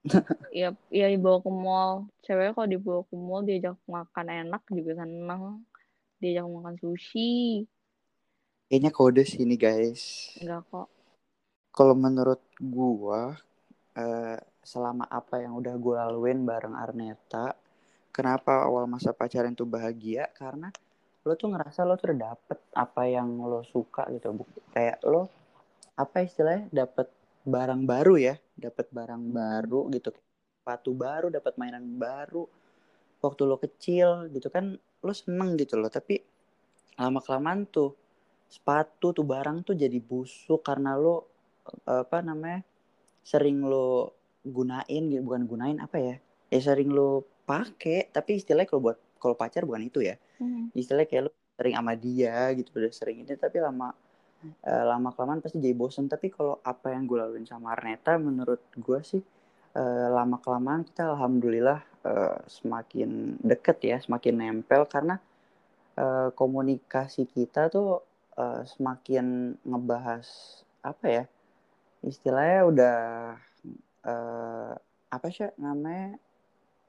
Ya 0.50 0.72
ya 0.90 1.06
dibawa 1.10 1.42
ke 1.42 1.50
mall. 1.50 1.92
Cewek 2.22 2.54
kalau 2.54 2.70
dibawa 2.70 3.02
ke 3.06 3.14
mall 3.18 3.42
diajak 3.42 3.78
makan 3.90 4.26
enak 4.30 4.62
juga 4.70 5.02
seneng. 5.02 5.66
Diajak 6.22 6.46
makan 6.46 6.74
sushi. 6.78 7.66
Kayaknya 8.70 8.90
kode 8.94 9.22
sih 9.26 9.42
ini 9.42 9.58
guys. 9.58 10.34
Enggak 10.38 10.62
kok 10.70 10.99
kalau 11.70 11.94
menurut 11.94 12.42
gua 12.58 13.38
uh, 13.96 14.38
selama 14.60 15.08
apa 15.08 15.40
yang 15.40 15.56
udah 15.56 15.74
gue 15.80 15.94
laluin 15.96 16.44
bareng 16.44 16.76
Arneta 16.76 17.56
kenapa 18.10 18.66
awal 18.66 18.84
masa 18.90 19.14
pacaran 19.14 19.56
tuh 19.56 19.66
bahagia? 19.66 20.28
Karena 20.36 20.68
lo 21.24 21.32
tuh 21.36 21.52
ngerasa 21.52 21.86
lo 21.86 21.96
tuh 21.96 22.12
udah 22.12 22.34
dapet 22.34 22.58
apa 22.76 23.02
yang 23.08 23.40
lo 23.40 23.64
suka 23.64 24.04
gitu. 24.12 24.36
Kayak 24.74 25.00
lo 25.06 25.30
apa 25.96 26.24
istilahnya 26.24 26.68
dapet 26.68 27.08
barang 27.46 27.82
baru 27.88 28.14
ya? 28.20 28.34
Dapet 28.58 28.92
barang 28.92 29.22
baru 29.32 29.88
gitu. 29.94 30.12
Sepatu 30.60 30.90
baru 30.92 31.32
dapat 31.32 31.56
mainan 31.56 31.86
baru. 31.96 32.44
Waktu 33.20 33.42
lo 33.48 33.56
kecil 33.56 34.28
gitu 34.32 34.52
kan 34.52 34.76
lo 34.76 35.12
seneng 35.16 35.56
gitu 35.56 35.80
loh. 35.80 35.88
Tapi 35.88 36.20
lama 37.00 37.20
kelamaan 37.24 37.64
tuh 37.68 37.96
sepatu 38.50 39.14
tuh 39.14 39.24
barang 39.24 39.62
tuh 39.62 39.78
jadi 39.78 39.96
busuk 40.02 40.60
karena 40.66 40.98
lo 40.98 41.29
apa 41.86 42.22
namanya 42.22 42.60
sering 43.24 43.62
lo 43.64 44.16
gunain 44.46 45.02
gitu 45.12 45.22
bukan 45.22 45.44
gunain 45.44 45.78
apa 45.78 45.96
ya 46.00 46.14
ya 46.50 46.60
sering 46.60 46.90
lo 46.90 47.28
pakai 47.44 48.08
tapi 48.10 48.40
istilahnya 48.40 48.68
kalau 48.70 48.82
buat 48.90 48.98
kalau 49.20 49.36
pacar 49.36 49.68
bukan 49.68 49.86
itu 49.86 50.00
ya. 50.00 50.16
Hmm. 50.40 50.72
istilahnya 50.72 51.08
kayak 51.08 51.22
lo 51.28 51.30
sering 51.60 51.76
sama 51.76 51.92
dia 51.92 52.48
gitu 52.56 52.72
udah 52.72 52.88
sering 52.88 53.20
ini 53.20 53.36
tapi 53.36 53.60
lama 53.60 53.92
eh, 54.64 54.84
lama 54.88 55.12
kelamaan 55.12 55.44
pasti 55.44 55.60
jadi 55.60 55.76
bosen. 55.76 56.08
Tapi 56.08 56.32
kalau 56.32 56.56
apa 56.64 56.96
yang 56.96 57.04
gue 57.04 57.20
laluin 57.20 57.44
sama 57.44 57.76
Arneta 57.76 58.16
menurut 58.16 58.64
gue 58.72 59.00
sih 59.04 59.20
eh, 59.76 60.08
lama 60.08 60.40
kelamaan 60.40 60.88
kita 60.88 61.12
alhamdulillah 61.12 61.80
eh, 62.08 62.38
semakin 62.48 63.36
deket 63.44 63.78
ya 63.84 63.96
semakin 64.00 64.34
nempel. 64.40 64.88
Karena 64.88 65.20
eh, 66.00 66.28
komunikasi 66.32 67.28
kita 67.28 67.68
tuh 67.68 68.00
eh, 68.40 68.64
semakin 68.64 69.60
ngebahas 69.60 70.26
apa 70.80 71.06
ya 71.12 71.24
istilahnya 72.04 72.60
udah 72.64 72.98
eh, 74.06 74.72
apa 75.10 75.26
sih 75.28 75.50
namanya 75.60 76.16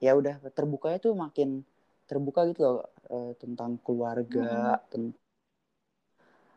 ya 0.00 0.16
udah 0.16 0.40
terbukanya 0.54 0.98
tuh 0.98 1.14
makin 1.14 1.62
terbuka 2.08 2.48
gitu 2.50 2.60
loh 2.64 2.80
eh, 3.12 3.32
tentang 3.38 3.76
keluarga 3.84 4.80
tentang 4.88 5.18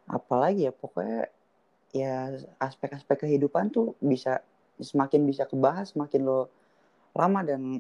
apalagi 0.06 0.70
ya 0.70 0.74
pokoknya 0.74 1.30
ya 1.96 2.36
aspek-aspek 2.62 3.26
kehidupan 3.26 3.74
tuh 3.74 3.98
bisa 4.04 4.44
semakin 4.78 5.24
bisa 5.26 5.48
kebahas 5.48 5.96
semakin 5.96 6.22
lo 6.28 6.52
lama 7.16 7.42
dan 7.42 7.80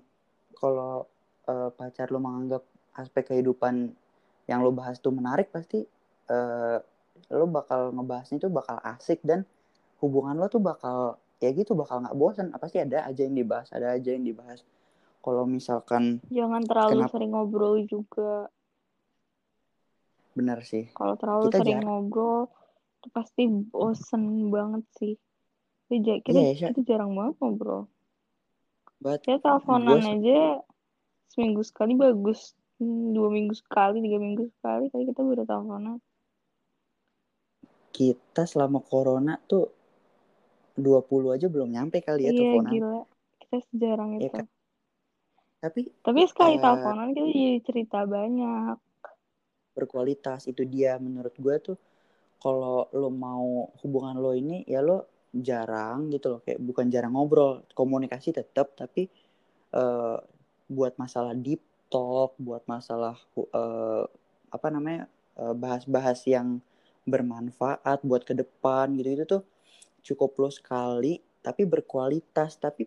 kalau 0.57 1.05
eh, 1.47 1.69
pacar 1.75 2.09
lo 2.09 2.19
menganggap 2.19 2.63
aspek 2.95 3.35
kehidupan 3.35 3.91
yang 4.47 4.59
lo 4.63 4.71
bahas 4.71 4.97
tuh 4.97 5.11
menarik 5.11 5.51
pasti 5.51 5.83
eh, 6.31 6.77
lo 7.31 7.45
bakal 7.47 7.93
ngebahasnya 7.93 8.37
tuh 8.41 8.51
bakal 8.51 8.77
asik 8.81 9.21
dan 9.21 9.43
hubungan 10.03 10.35
lo 10.35 10.47
tuh 10.47 10.59
bakal 10.59 11.15
ya 11.39 11.51
gitu 11.51 11.75
bakal 11.75 12.01
nggak 12.01 12.15
bosan 12.15 12.51
pasti 12.55 12.79
ada 12.81 13.05
aja 13.05 13.21
yang 13.21 13.35
dibahas 13.35 13.69
ada 13.75 13.93
aja 13.93 14.09
yang 14.15 14.23
dibahas 14.23 14.63
kalau 15.21 15.43
misalkan 15.45 16.21
Jangan 16.29 16.61
terlalu 16.65 17.05
Kenapa? 17.05 17.11
sering 17.13 17.31
ngobrol 17.33 17.75
juga. 17.85 18.49
benar 20.35 20.59
sih 20.67 20.87
Kalau 20.91 21.15
terlalu 21.15 21.47
Kita 21.47 21.57
sering 21.63 21.79
jarang. 21.79 21.87
ngobrol, 21.87 22.41
itu 22.99 23.07
pasti 23.11 23.41
bosen 23.47 24.23
banget 24.51 24.83
sih. 24.99 25.13
Kita, 25.91 26.19
kita, 26.23 26.39
Sya. 26.55 26.67
kita 26.73 26.81
jarang 26.87 27.11
banget 27.13 27.35
ngobrol. 27.39 27.87
But 28.99 29.21
Ya 29.27 29.37
teleponan 29.37 29.85
Gua 29.85 29.99
se- 30.01 30.11
aja 30.17 30.39
seminggu 31.35 31.61
sekali 31.67 31.93
bagus. 31.95 32.55
Hmm, 32.79 33.11
Dua 33.11 33.27
minggu 33.31 33.53
sekali, 33.55 33.99
tiga 34.03 34.17
minggu 34.19 34.49
sekali. 34.55 34.87
Kali 34.91 35.03
kita 35.07 35.21
baru 35.23 35.43
teleponan. 35.43 35.99
kita 37.91 38.43
selama 38.43 38.83
corona 38.83 39.39
tuh 39.47 39.71
20 40.75 41.29
aja 41.35 41.47
belum 41.47 41.69
nyampe 41.75 41.97
kali 42.03 42.27
ya 42.27 42.31
iya, 42.33 42.37
teleponan. 42.37 42.71
gila. 42.71 42.97
Kita 43.41 43.57
sejarang 43.69 44.11
itu. 44.19 44.27
kan? 44.35 44.45
Tapi 45.63 45.81
Tapi 46.05 46.21
sekali 46.31 46.55
Eh, 46.55 46.61
teleponan 46.63 47.09
kita 47.11 47.19
jadi 47.27 47.43
cerita 47.65 47.99
banyak. 48.05 48.75
berkualitas 49.75 50.47
itu 50.51 50.63
dia 50.63 50.95
menurut 51.05 51.35
gue 51.35 51.55
tuh 51.59 51.77
kalau 52.43 52.87
lo 52.95 53.09
mau 53.11 53.67
hubungan 53.83 54.15
lo 54.23 54.31
ini 54.35 54.63
ya 54.67 54.79
lo 54.83 54.97
jarang 55.35 55.99
gitu 56.15 56.27
loh 56.31 56.39
kayak 56.45 56.59
bukan 56.63 56.87
jarang 56.93 57.13
ngobrol 57.15 57.63
komunikasi 57.75 58.31
tetap 58.39 58.67
tapi 58.81 59.03
eh, 59.75 60.17
buat 60.71 60.93
masalah 61.03 61.33
deep 61.35 61.61
talk 61.93 62.31
buat 62.39 62.63
masalah 62.67 63.15
eh, 63.37 64.05
apa 64.55 64.67
namanya 64.71 65.03
bahas-bahas 65.35 66.23
yang 66.31 66.63
bermanfaat 67.03 67.99
buat 68.07 68.23
ke 68.23 68.33
depan 68.41 68.95
gitu 68.95 69.09
itu 69.15 69.25
tuh 69.27 69.41
cukup 70.05 70.31
lo 70.41 70.49
sekali 70.53 71.17
tapi 71.41 71.65
berkualitas 71.65 72.61
tapi 72.61 72.85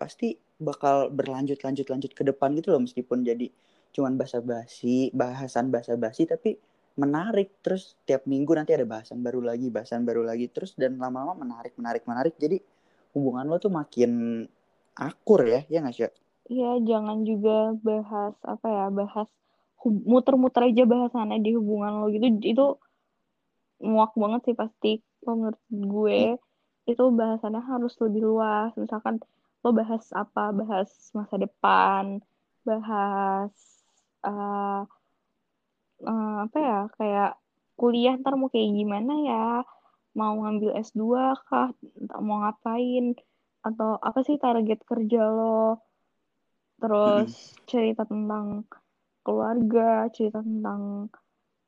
pasti 0.00 0.34
bakal 0.58 1.12
berlanjut 1.12 1.60
lanjut 1.62 1.86
lanjut 1.92 2.12
ke 2.18 2.22
depan 2.26 2.52
gitu 2.58 2.74
loh 2.74 2.82
meskipun 2.82 3.22
jadi 3.22 3.46
cuman 3.94 4.18
basa-basi 4.20 5.14
bahasan 5.14 5.72
basa-basi 5.72 6.28
tapi 6.28 6.58
menarik 6.96 7.48
terus 7.64 7.96
tiap 8.08 8.24
minggu 8.24 8.52
nanti 8.56 8.72
ada 8.72 8.88
bahasan 8.88 9.20
baru 9.20 9.40
lagi 9.44 9.68
bahasan 9.68 10.02
baru 10.08 10.24
lagi 10.24 10.48
terus 10.48 10.72
dan 10.80 10.96
lama-lama 10.96 11.36
menarik 11.44 11.76
menarik 11.76 12.02
menarik 12.08 12.34
jadi 12.40 12.56
hubungan 13.14 13.44
lo 13.48 13.56
tuh 13.60 13.72
makin 13.72 14.44
akur 14.96 15.40
ya 15.44 15.60
ya 15.68 15.78
nggak 15.84 15.94
sih 15.96 16.08
Iya, 16.52 16.66
jangan 16.88 17.18
juga 17.30 17.50
bahas 17.86 18.34
apa 18.52 18.66
ya, 18.76 18.84
bahas 18.98 19.28
muter-muter 20.12 20.62
aja 20.68 20.82
bahasannya 20.92 21.36
di 21.44 21.50
hubungan 21.58 21.92
lo 22.00 22.04
gitu. 22.14 22.26
Itu 22.52 22.62
muak 23.90 24.12
banget 24.22 24.40
sih 24.46 24.56
pasti. 24.62 24.88
Menurut 25.26 25.60
gue 25.92 26.18
itu 26.86 27.04
bahasannya 27.10 27.62
harus 27.66 27.94
lebih 27.98 28.22
luas. 28.30 28.70
Misalkan 28.78 29.18
lo 29.66 29.74
bahas 29.74 30.04
apa, 30.14 30.54
bahas 30.54 30.90
masa 31.10 31.36
depan, 31.36 32.22
bahas 32.62 33.52
eh, 34.22 34.82
eh, 36.06 36.36
apa 36.46 36.58
ya, 36.58 36.80
kayak 36.98 37.30
kuliah 37.76 38.14
ntar 38.20 38.34
mau 38.38 38.48
kayak 38.48 38.70
gimana 38.72 39.12
ya, 39.26 39.46
mau 40.16 40.34
ngambil 40.42 40.70
S2 40.80 41.02
kah, 41.46 41.68
mau 42.22 42.40
ngapain, 42.46 43.18
atau 43.66 43.98
apa 44.00 44.18
sih 44.22 44.38
target 44.38 44.80
kerja 44.86 45.22
lo, 45.26 45.82
terus 46.80 47.58
cerita 47.66 48.06
tentang 48.06 48.64
keluarga, 49.26 50.06
cerita 50.14 50.40
tentang 50.40 51.10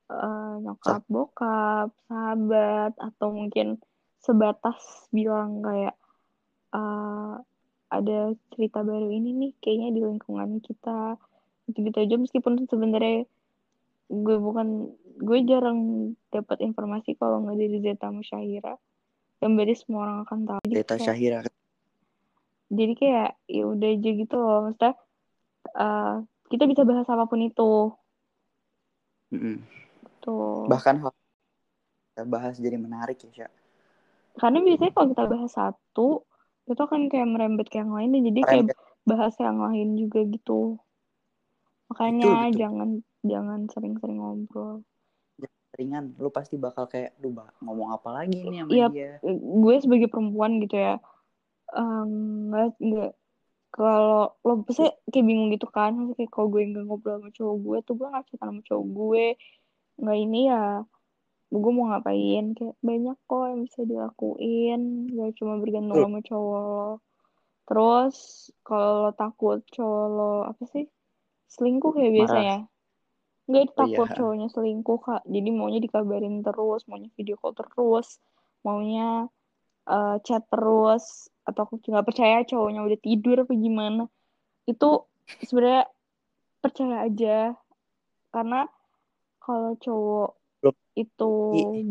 eh, 0.08 0.54
nyokap 0.64 1.02
bokap, 1.10 1.90
sahabat, 2.06 2.92
atau 2.96 3.28
mungkin 3.34 3.82
sebatas 4.22 5.08
bilang 5.14 5.62
kayak 5.62 5.94
eh, 6.74 7.34
ada 7.88 8.18
cerita 8.52 8.84
baru 8.84 9.08
ini 9.08 9.32
nih 9.32 9.52
kayaknya 9.64 9.88
di 9.96 10.00
lingkungan 10.04 10.60
kita 10.60 11.16
gitu-gitu 11.68 11.98
aja. 12.04 12.14
Meskipun 12.20 12.68
sebenarnya 12.68 13.24
gue 14.08 14.36
bukan 14.40 14.92
gue 15.18 15.38
jarang 15.44 16.12
dapat 16.32 16.64
informasi 16.64 17.16
kalau 17.20 17.44
nggak 17.44 17.58
dari 17.60 17.78
Zeta 17.84 18.08
Musyahira 18.08 18.76
dan 19.38 19.54
berarti 19.54 19.74
semua 19.76 20.00
orang 20.08 20.18
akan 20.24 20.38
tahu 20.48 20.60
jadi 20.68 20.76
Zeta 20.80 20.94
kayak, 20.96 21.04
Syahira. 21.04 21.38
Jadi 22.68 22.92
kayak 22.96 23.30
ya 23.48 23.64
udah 23.64 23.88
aja 23.88 24.10
gitu 24.12 24.36
loh. 24.36 24.58
Maksudnya 24.68 24.92
eh, 25.76 26.14
kita 26.48 26.64
bisa 26.68 26.82
bahas 26.84 27.06
apa 27.08 27.24
pun 27.28 27.40
itu. 27.44 27.72
Mm-mm. 29.28 29.60
tuh. 30.24 30.64
Bahkan 30.72 31.04
hal 31.04 31.12
bahas 32.26 32.56
jadi 32.56 32.80
menarik 32.80 33.20
ya 33.28 33.44
Sya. 33.44 33.48
Karena 34.38 34.58
biasanya 34.62 34.92
kalau 34.94 35.08
kita 35.12 35.24
bahas 35.26 35.52
satu 35.52 36.08
itu 36.68 36.80
akan 36.80 37.08
kayak 37.10 37.28
merembet 37.28 37.66
ke 37.68 37.80
yang 37.80 37.92
lain 37.92 38.12
dan 38.14 38.22
jadi 38.32 38.40
kayak 38.44 38.66
bahas 39.08 39.34
yang 39.40 39.58
lain 39.58 39.96
juga 39.96 40.20
gitu. 40.24 40.78
Makanya 41.88 42.28
Betul, 42.28 42.44
betul. 42.44 42.58
jangan 42.60 42.88
jangan 43.24 43.60
sering-sering 43.72 44.18
ngobrol. 44.20 44.76
Ringan 45.78 46.16
lu 46.18 46.28
pasti 46.32 46.58
bakal 46.58 46.90
kayak 46.90 47.16
lu 47.22 47.32
ngomong 47.62 47.94
apa 47.94 48.08
lagi 48.10 48.40
nih 48.42 48.60
sama 48.60 48.72
Iya, 48.72 48.86
dia? 48.90 49.12
gue 49.34 49.74
sebagai 49.78 50.08
perempuan 50.10 50.58
gitu 50.64 50.76
ya 50.76 50.96
em, 51.76 52.10
nggak 52.52 52.68
nggak. 52.80 53.12
Kalau 53.68 54.32
lo 54.42 54.64
pasti 54.64 54.88
kayak 55.12 55.26
bingung 55.28 55.52
gitu 55.52 55.68
kan. 55.68 56.12
Kayak 56.16 56.32
kalau 56.32 56.48
gue 56.52 56.62
nggak 56.72 56.84
ngobrol 56.88 57.20
sama 57.20 57.30
cowok 57.32 57.56
gue 57.64 57.78
tuh 57.84 57.94
gue 57.96 58.06
nggak 58.08 58.24
cerita 58.28 58.44
sama 58.48 58.60
cowok 58.64 58.86
gue. 58.92 59.26
Nggak 60.00 60.18
ini 60.18 60.40
ya 60.48 60.62
gue 61.48 61.72
mau 61.72 61.88
ngapain? 61.90 62.52
Kayak 62.52 62.76
banyak 62.84 63.16
kok 63.24 63.44
yang 63.48 63.60
bisa 63.64 63.80
dilakuin. 63.84 64.80
Gak 65.12 65.32
cuma 65.40 65.56
bergantung 65.60 65.98
sama 65.98 66.20
cowok 66.20 66.60
lo. 66.60 66.88
Terus 67.68 68.16
kalau 68.64 69.08
lo 69.08 69.10
takut 69.12 69.60
cowok 69.72 70.06
lo 70.08 70.34
apa 70.48 70.64
sih? 70.68 70.88
Selingkuh 71.48 71.96
ya 71.96 72.08
biasanya? 72.12 72.58
Nggak 73.48 73.64
Oh, 73.64 73.76
takut 73.84 74.08
iya. 74.08 74.16
cowoknya 74.16 74.48
selingkuh 74.52 74.98
kak. 75.00 75.22
Jadi 75.24 75.48
maunya 75.52 75.80
dikabarin 75.80 76.44
terus 76.44 76.84
maunya 76.88 77.08
video 77.16 77.36
call 77.40 77.56
terus 77.56 78.20
maunya 78.60 79.28
eh, 79.88 80.16
chat 80.24 80.44
terus 80.52 81.32
atau 81.48 81.64
aku 81.64 81.80
nggak 81.80 82.04
percaya 82.04 82.44
cowoknya 82.44 82.84
udah 82.84 82.98
tidur 83.00 83.48
apa 83.48 83.52
gimana. 83.56 84.04
Itu 84.68 85.08
sebenarnya 85.48 85.88
percaya 86.60 87.08
aja. 87.08 87.56
Karena 88.28 88.68
kalau 89.40 89.72
cowok 89.80 90.37
Belum. 90.58 90.76
itu 90.98 91.30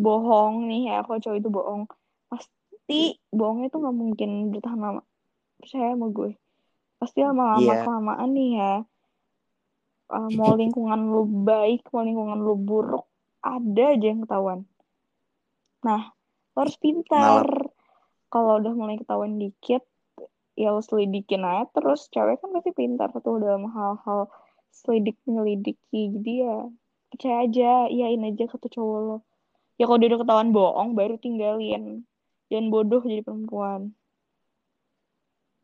bohong 0.03 0.67
nih 0.67 0.91
ya 0.91 0.97
kalau 1.07 1.19
cowok 1.23 1.37
itu 1.39 1.49
bohong. 1.49 1.83
Pasti 2.27 3.01
bohongnya 3.31 3.71
tuh 3.71 3.79
nggak 3.83 3.97
mungkin 3.97 4.29
bertahan 4.51 4.79
lama 4.79 5.01
percaya 5.57 5.95
sama 5.95 6.07
gue. 6.11 6.31
Pasti 6.99 7.19
lama-lama 7.23 7.63
Iya. 7.63 7.83
kelamaan 7.87 8.29
nih 8.35 8.51
ya. 8.59 8.73
Uh, 10.07 10.29
mau 10.39 10.51
lingkungan 10.55 10.99
lu 11.07 11.23
baik 11.47 11.87
mau 11.91 12.03
lingkungan 12.03 12.39
lu 12.39 12.55
buruk 12.59 13.05
ada 13.39 13.95
aja 13.95 14.05
yang 14.11 14.27
ketahuan. 14.27 14.59
Nah 15.87 16.11
lo 16.55 16.57
harus 16.63 16.77
pintar. 16.79 17.47
Kalau 18.27 18.59
udah 18.59 18.73
mulai 18.75 18.99
ketahuan 18.99 19.39
dikit 19.39 19.87
ya 20.59 20.75
lo 20.75 20.83
selidikin 20.83 21.47
aja 21.47 21.71
terus. 21.71 22.11
Cewek 22.11 22.43
kan 22.43 22.51
pasti 22.51 22.75
pintar 22.75 23.07
tuh 23.15 23.39
dalam 23.39 23.71
hal-hal 23.71 24.27
selidik 24.67 25.15
menyelidiki 25.23 26.11
jadi 26.19 26.33
ya 26.43 26.57
percaya 27.09 27.47
aja 27.47 27.87
iyain 27.87 28.23
aja 28.27 28.45
kata 28.47 28.67
cowok 28.67 28.99
lo. 29.03 29.17
Ya 29.77 29.85
kalau 29.85 29.99
dia 30.01 30.09
udah 30.09 30.21
ketahuan 30.25 30.49
bohong 30.49 30.89
baru 30.97 31.15
tinggalin. 31.21 32.03
Jangan 32.49 32.67
bodoh 32.71 33.03
jadi 33.03 33.21
perempuan. 33.21 33.93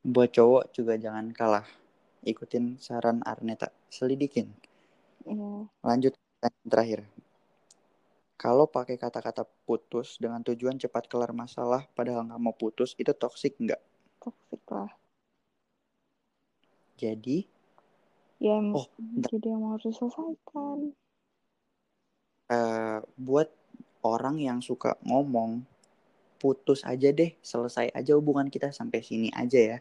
Buat 0.03 0.35
cowok 0.35 0.63
juga 0.75 0.99
jangan 0.99 1.31
kalah. 1.31 1.65
Ikutin 2.23 2.77
saran 2.79 3.23
Arneta. 3.23 3.71
Selidikin. 3.87 4.51
Ya. 5.23 5.63
lanjut 5.87 6.11
terakhir. 6.67 7.07
Kalau 8.35 8.67
pakai 8.67 8.99
kata-kata 8.99 9.47
putus 9.63 10.19
dengan 10.19 10.43
tujuan 10.43 10.75
cepat 10.75 11.07
kelar 11.07 11.31
masalah 11.31 11.87
padahal 11.95 12.27
nggak 12.27 12.41
mau 12.43 12.51
putus 12.51 12.91
itu 12.99 13.15
toksik 13.15 13.55
nggak? 13.55 13.79
Toxic 14.19 14.59
lah. 14.67 14.91
Jadi? 16.99 17.47
Ya 18.43 18.59
Oh, 18.59 18.91
jadi 18.99 19.55
yang 19.55 19.71
harus 19.71 19.87
diselesaikan 19.87 20.91
eh, 22.51 22.99
buat 23.19 23.49
orang 24.03 24.39
yang 24.39 24.59
suka 24.59 24.99
ngomong 25.07 25.63
putus 26.43 26.83
aja 26.83 27.07
deh 27.15 27.31
selesai 27.39 27.95
aja 27.95 28.19
hubungan 28.19 28.51
kita 28.51 28.75
sampai 28.75 28.99
sini 28.99 29.31
aja 29.31 29.59
ya. 29.59 29.77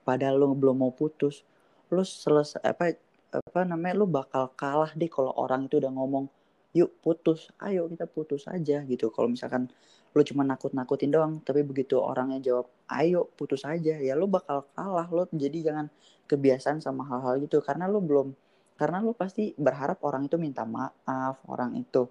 Padahal 0.00 0.40
lo 0.40 0.56
belum 0.56 0.80
mau 0.80 0.92
putus 0.94 1.44
lo 1.92 2.02
selesai 2.02 2.64
apa 2.64 2.96
apa 3.30 3.60
namanya 3.68 4.00
lo 4.00 4.06
bakal 4.08 4.50
kalah 4.56 4.90
deh 4.96 5.12
kalau 5.12 5.30
orang 5.36 5.68
itu 5.68 5.76
udah 5.76 5.92
ngomong 5.92 6.26
yuk 6.72 6.92
putus 7.04 7.52
ayo 7.60 7.84
kita 7.92 8.08
putus 8.08 8.48
aja 8.48 8.80
gitu. 8.88 9.12
Kalau 9.12 9.28
misalkan 9.28 9.68
lo 10.16 10.20
cuma 10.24 10.40
nakut-nakutin 10.48 11.12
doang 11.12 11.44
tapi 11.44 11.60
begitu 11.60 12.00
orangnya 12.00 12.40
jawab 12.40 12.72
ayo 12.96 13.28
putus 13.36 13.68
aja 13.68 14.00
ya 14.00 14.16
lo 14.16 14.24
bakal 14.24 14.64
kalah. 14.72 15.04
Lo 15.12 15.28
jadi 15.28 15.68
jangan 15.68 15.92
kebiasaan 16.24 16.80
sama 16.80 17.04
hal-hal 17.04 17.44
gitu 17.44 17.60
karena 17.60 17.84
lo 17.84 18.00
belum 18.00 18.32
karena 18.76 19.00
lo 19.00 19.16
pasti 19.16 19.56
berharap 19.56 20.04
orang 20.04 20.28
itu 20.28 20.36
minta 20.36 20.68
maaf 20.68 21.40
orang 21.48 21.80
itu 21.80 22.04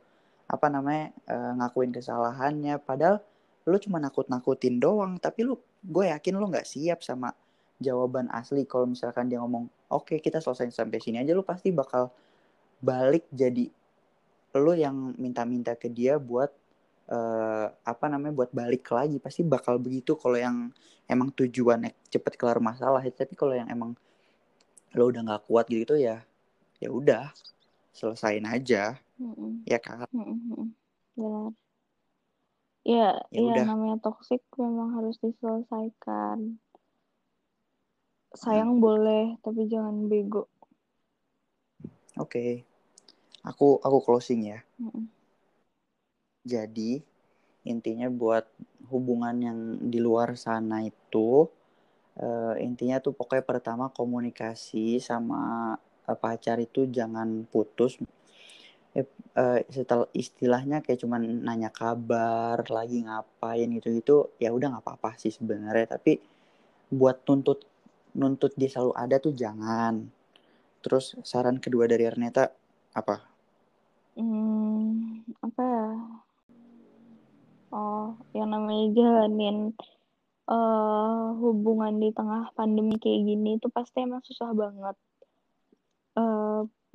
apa 0.49 0.68
namanya 0.70 1.13
eh, 1.30 1.51
ngakuin 1.61 1.93
kesalahannya. 1.93 2.82
Padahal 2.82 3.22
lu 3.70 3.78
cuma 3.82 4.01
nakut-nakutin 4.01 4.82
doang. 4.82 5.18
Tapi 5.22 5.45
lu 5.45 5.57
gue 5.86 6.09
yakin 6.09 6.34
lu 6.38 6.45
nggak 6.49 6.66
siap 6.66 7.05
sama 7.05 7.34
jawaban 7.78 8.30
asli. 8.34 8.66
Kalau 8.66 8.89
misalkan 8.89 9.30
dia 9.30 9.38
ngomong 9.41 9.70
oke 9.93 10.18
kita 10.18 10.41
selesai 10.41 10.74
sampai 10.74 10.97
sini 10.97 11.22
aja 11.22 11.38
lu 11.38 11.45
pasti 11.45 11.70
bakal 11.70 12.09
balik 12.82 13.30
jadi 13.30 13.70
lu 14.57 14.74
yang 14.74 15.13
minta-minta 15.22 15.78
ke 15.78 15.86
dia 15.89 16.18
buat 16.18 16.49
eh, 17.13 17.68
apa 17.70 18.05
namanya 18.09 18.34
buat 18.45 18.51
balik 18.53 18.89
lagi. 18.89 19.22
Pasti 19.22 19.45
bakal 19.45 19.78
begitu 19.78 20.18
kalau 20.18 20.38
yang 20.38 20.74
emang 21.05 21.30
tujuannya 21.30 21.93
cepet 22.09 22.34
kelar 22.41 22.57
masalah. 22.57 23.05
Tapi 23.05 23.38
kalau 23.38 23.53
yang 23.53 23.70
emang 23.70 23.93
lo 24.97 25.11
udah 25.13 25.22
nggak 25.28 25.43
kuat 25.45 25.70
gitu 25.70 25.93
ya 25.99 26.26
ya 26.84 26.89
udah 26.99 27.26
selesain 27.99 28.45
aja 28.55 28.84
Mm-mm. 29.19 29.53
ya 29.71 29.80
kan 29.86 30.07
Mm-mm. 30.15 30.73
benar 31.15 31.53
ya 32.86 33.26
Ya 33.36 33.43
ya 33.45 33.51
udah. 33.51 33.67
namanya 33.67 33.97
toxic 34.05 34.41
memang 34.61 34.89
harus 34.95 35.15
diselesaikan 35.23 36.39
sayang 38.41 38.71
boleh 38.86 39.23
tapi 39.43 39.61
jangan 39.71 39.95
bego 40.11 40.41
oke 42.17 42.65
aku 43.49 43.67
aku 43.86 43.97
closing 44.05 44.41
ya 44.51 44.59
Mm-mm. 44.82 45.09
Jadi 46.53 46.91
intinya 47.71 48.07
buat 48.21 48.45
hubungan 48.91 49.36
yang 49.47 49.59
di 49.93 49.99
luar 50.07 50.30
sana 50.45 50.78
itu 50.91 51.30
eh, 52.26 52.53
intinya 52.67 52.97
tuh 53.05 53.13
pokoknya 53.19 53.45
pertama 53.51 53.86
komunikasi 53.99 54.88
sama 55.09 55.43
pacar 56.14 56.62
itu 56.62 56.86
jangan 56.86 57.49
putus. 57.49 57.97
Eh, 58.95 59.10
eh, 59.36 59.60
setelah 59.68 60.08
istilahnya 60.16 60.86
kayak 60.86 61.01
cuman 61.01 61.43
nanya 61.43 61.74
kabar 61.74 62.62
lagi 62.72 63.03
ngapain 63.03 63.68
gitu 63.76 63.91
gitu 63.91 64.16
ya 64.39 64.56
udah 64.56 64.72
nggak 64.72 64.86
apa-apa 64.88 65.20
sih 65.20 65.36
sebenarnya 65.36 65.99
tapi 65.99 66.24
buat 66.88 67.28
nuntut 67.28 67.68
nuntut 68.16 68.56
dia 68.56 68.72
selalu 68.72 68.93
ada 68.95 69.16
tuh 69.20 69.36
jangan. 69.36 70.08
Terus 70.80 71.18
saran 71.28 71.60
kedua 71.60 71.89
dari 71.89 72.08
Erneta 72.08 72.47
apa? 72.95 73.20
Hmm, 74.16 75.28
apa 75.43 75.62
ya? 75.62 75.89
Oh, 77.76 78.16
yang 78.32 78.56
namanya 78.56 78.86
jalanin 78.95 79.76
eh 80.45 81.26
hubungan 81.41 81.97
di 81.97 82.14
tengah 82.14 82.53
pandemi 82.53 82.95
kayak 83.01 83.22
gini 83.26 83.58
itu 83.58 83.68
pasti 83.68 84.06
emang 84.06 84.22
susah 84.24 84.53
banget. 84.53 84.95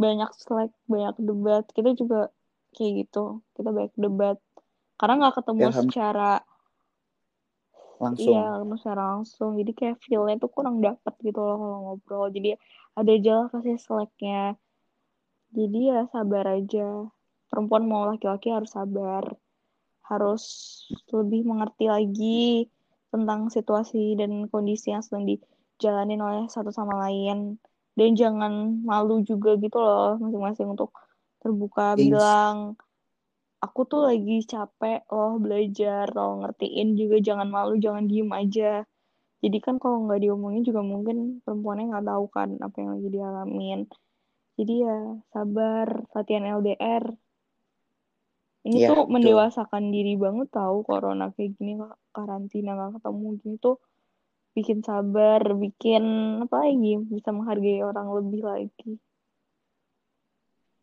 Banyak 0.01 0.31
slack, 0.33 0.73
banyak 0.89 1.15
debat. 1.21 1.65
Kita 1.69 1.93
juga 1.93 2.33
kayak 2.73 2.93
gitu. 3.05 3.45
Kita 3.53 3.69
banyak 3.69 3.95
debat. 4.01 4.41
Karena 4.97 5.15
nggak 5.21 5.35
ketemu 5.45 5.61
Ilham 5.69 5.89
secara 5.93 6.31
langsung. 8.01 8.33
Iya, 8.33 8.45
ketemu 8.57 8.75
secara 8.81 9.03
langsung. 9.17 9.51
Jadi 9.61 9.73
kayak 9.77 9.97
feel-nya 10.01 10.37
tuh 10.41 10.51
kurang 10.51 10.81
dapet 10.81 11.15
gitu 11.21 11.41
loh 11.41 11.57
kalau 11.61 11.79
ngobrol. 11.85 12.33
Jadi 12.33 12.57
ada 12.97 13.11
aja 13.13 13.33
lah 13.45 13.47
kasih 13.53 13.77
slack-nya. 13.77 14.57
Jadi 15.53 15.81
ya 15.93 16.09
sabar 16.09 16.45
aja. 16.49 17.05
Perempuan 17.53 17.85
mau 17.85 18.09
laki-laki 18.09 18.49
harus 18.49 18.73
sabar. 18.73 19.25
Harus 20.09 20.43
lebih 21.13 21.45
mengerti 21.47 21.87
lagi 21.87 22.67
tentang 23.13 23.53
situasi 23.53 24.17
dan 24.17 24.49
kondisi 24.49 24.95
yang 24.95 25.03
sedang 25.05 25.29
dijalanin 25.29 26.23
oleh 26.23 26.45
satu 26.49 26.73
sama 26.73 26.97
lain. 27.05 27.61
Dan 27.99 28.11
jangan 28.21 28.53
malu 28.91 29.15
juga 29.31 29.51
gitu 29.65 29.77
loh 29.87 30.17
masing-masing 30.23 30.69
untuk 30.75 30.91
terbuka 31.43 31.85
Ings. 31.97 32.03
bilang 32.03 32.57
aku 33.65 33.81
tuh 33.91 34.01
lagi 34.09 34.33
capek 34.53 34.99
loh 35.15 35.33
belajar 35.45 36.05
loh 36.17 36.31
ngertiin 36.41 36.89
juga 37.01 37.17
jangan 37.29 37.49
malu 37.57 37.73
jangan 37.85 38.05
diem 38.11 38.31
aja. 38.41 38.71
Jadi 39.43 39.59
kan 39.67 39.75
kalau 39.83 39.97
nggak 40.05 40.21
diomongin 40.25 40.63
juga 40.69 40.83
mungkin 40.93 41.17
perempuannya 41.45 41.85
nggak 41.93 42.07
tahu 42.13 42.25
kan 42.37 42.49
apa 42.67 42.77
yang 42.81 42.91
lagi 42.95 43.09
dialamin. 43.17 43.81
Jadi 44.59 44.75
ya 44.87 44.97
sabar 45.33 45.89
latihan 46.17 46.45
LDR 46.59 47.05
ini 48.69 48.79
Iya, 48.79 48.89
tuh 48.89 48.99
betul. 49.09 49.13
mendewasakan 49.15 49.85
diri 49.95 50.13
banget 50.25 50.49
tahu 50.59 50.77
corona 50.89 51.25
kayak 51.35 51.51
gini 51.57 51.73
karantina 52.17 52.71
nggak 52.77 52.91
ketemu 53.01 53.27
gini 53.41 53.55
tuh 53.65 53.77
bikin 54.57 54.79
sabar 54.89 55.43
bikin 55.63 56.03
apa 56.45 56.57
lagi 56.65 56.91
bisa 57.15 57.29
menghargai 57.37 57.81
orang 57.91 58.09
lebih 58.19 58.41
lagi 58.51 58.91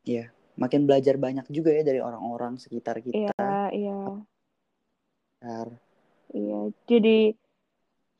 Iya, 0.08 0.24
makin 0.62 0.82
belajar 0.88 1.16
banyak 1.26 1.46
juga 1.58 1.70
ya 1.78 1.84
dari 1.90 2.00
orang-orang 2.08 2.54
sekitar 2.64 2.96
kita. 3.06 3.34
iya 3.38 3.70
iya 3.78 3.98
iya 6.38 6.60
jadi 6.90 7.10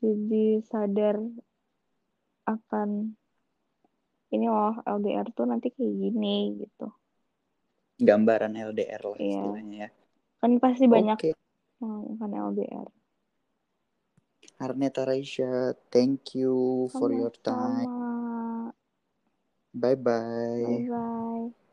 jadi 0.02 0.44
sadar 0.70 1.16
akan 2.52 2.90
ini 4.34 4.46
loh 4.54 4.74
LDR 4.96 5.26
tuh 5.36 5.44
nanti 5.50 5.66
kayak 5.74 5.94
gini 6.02 6.34
gitu 6.60 6.86
Gambaran 8.08 8.54
LDR 8.68 9.02
lah 9.10 9.18
Iya. 9.18 9.26
istilahnya 9.30 9.76
ya. 9.84 9.88
kan 10.40 10.52
pasti 10.62 10.84
banyak 10.94 11.18
Oke, 11.18 11.30
yang 11.82 12.18
kan 12.20 12.30
LDR 12.46 12.88
Arneta 14.60 15.06
Raisya, 15.06 15.74
thank 15.90 16.34
you 16.34 16.90
for 16.98 17.12
your 17.12 17.30
time. 17.42 17.86
sama 17.86 18.72
Bye-bye. 19.74 20.64
bye 20.64 20.82
bye 20.90 21.67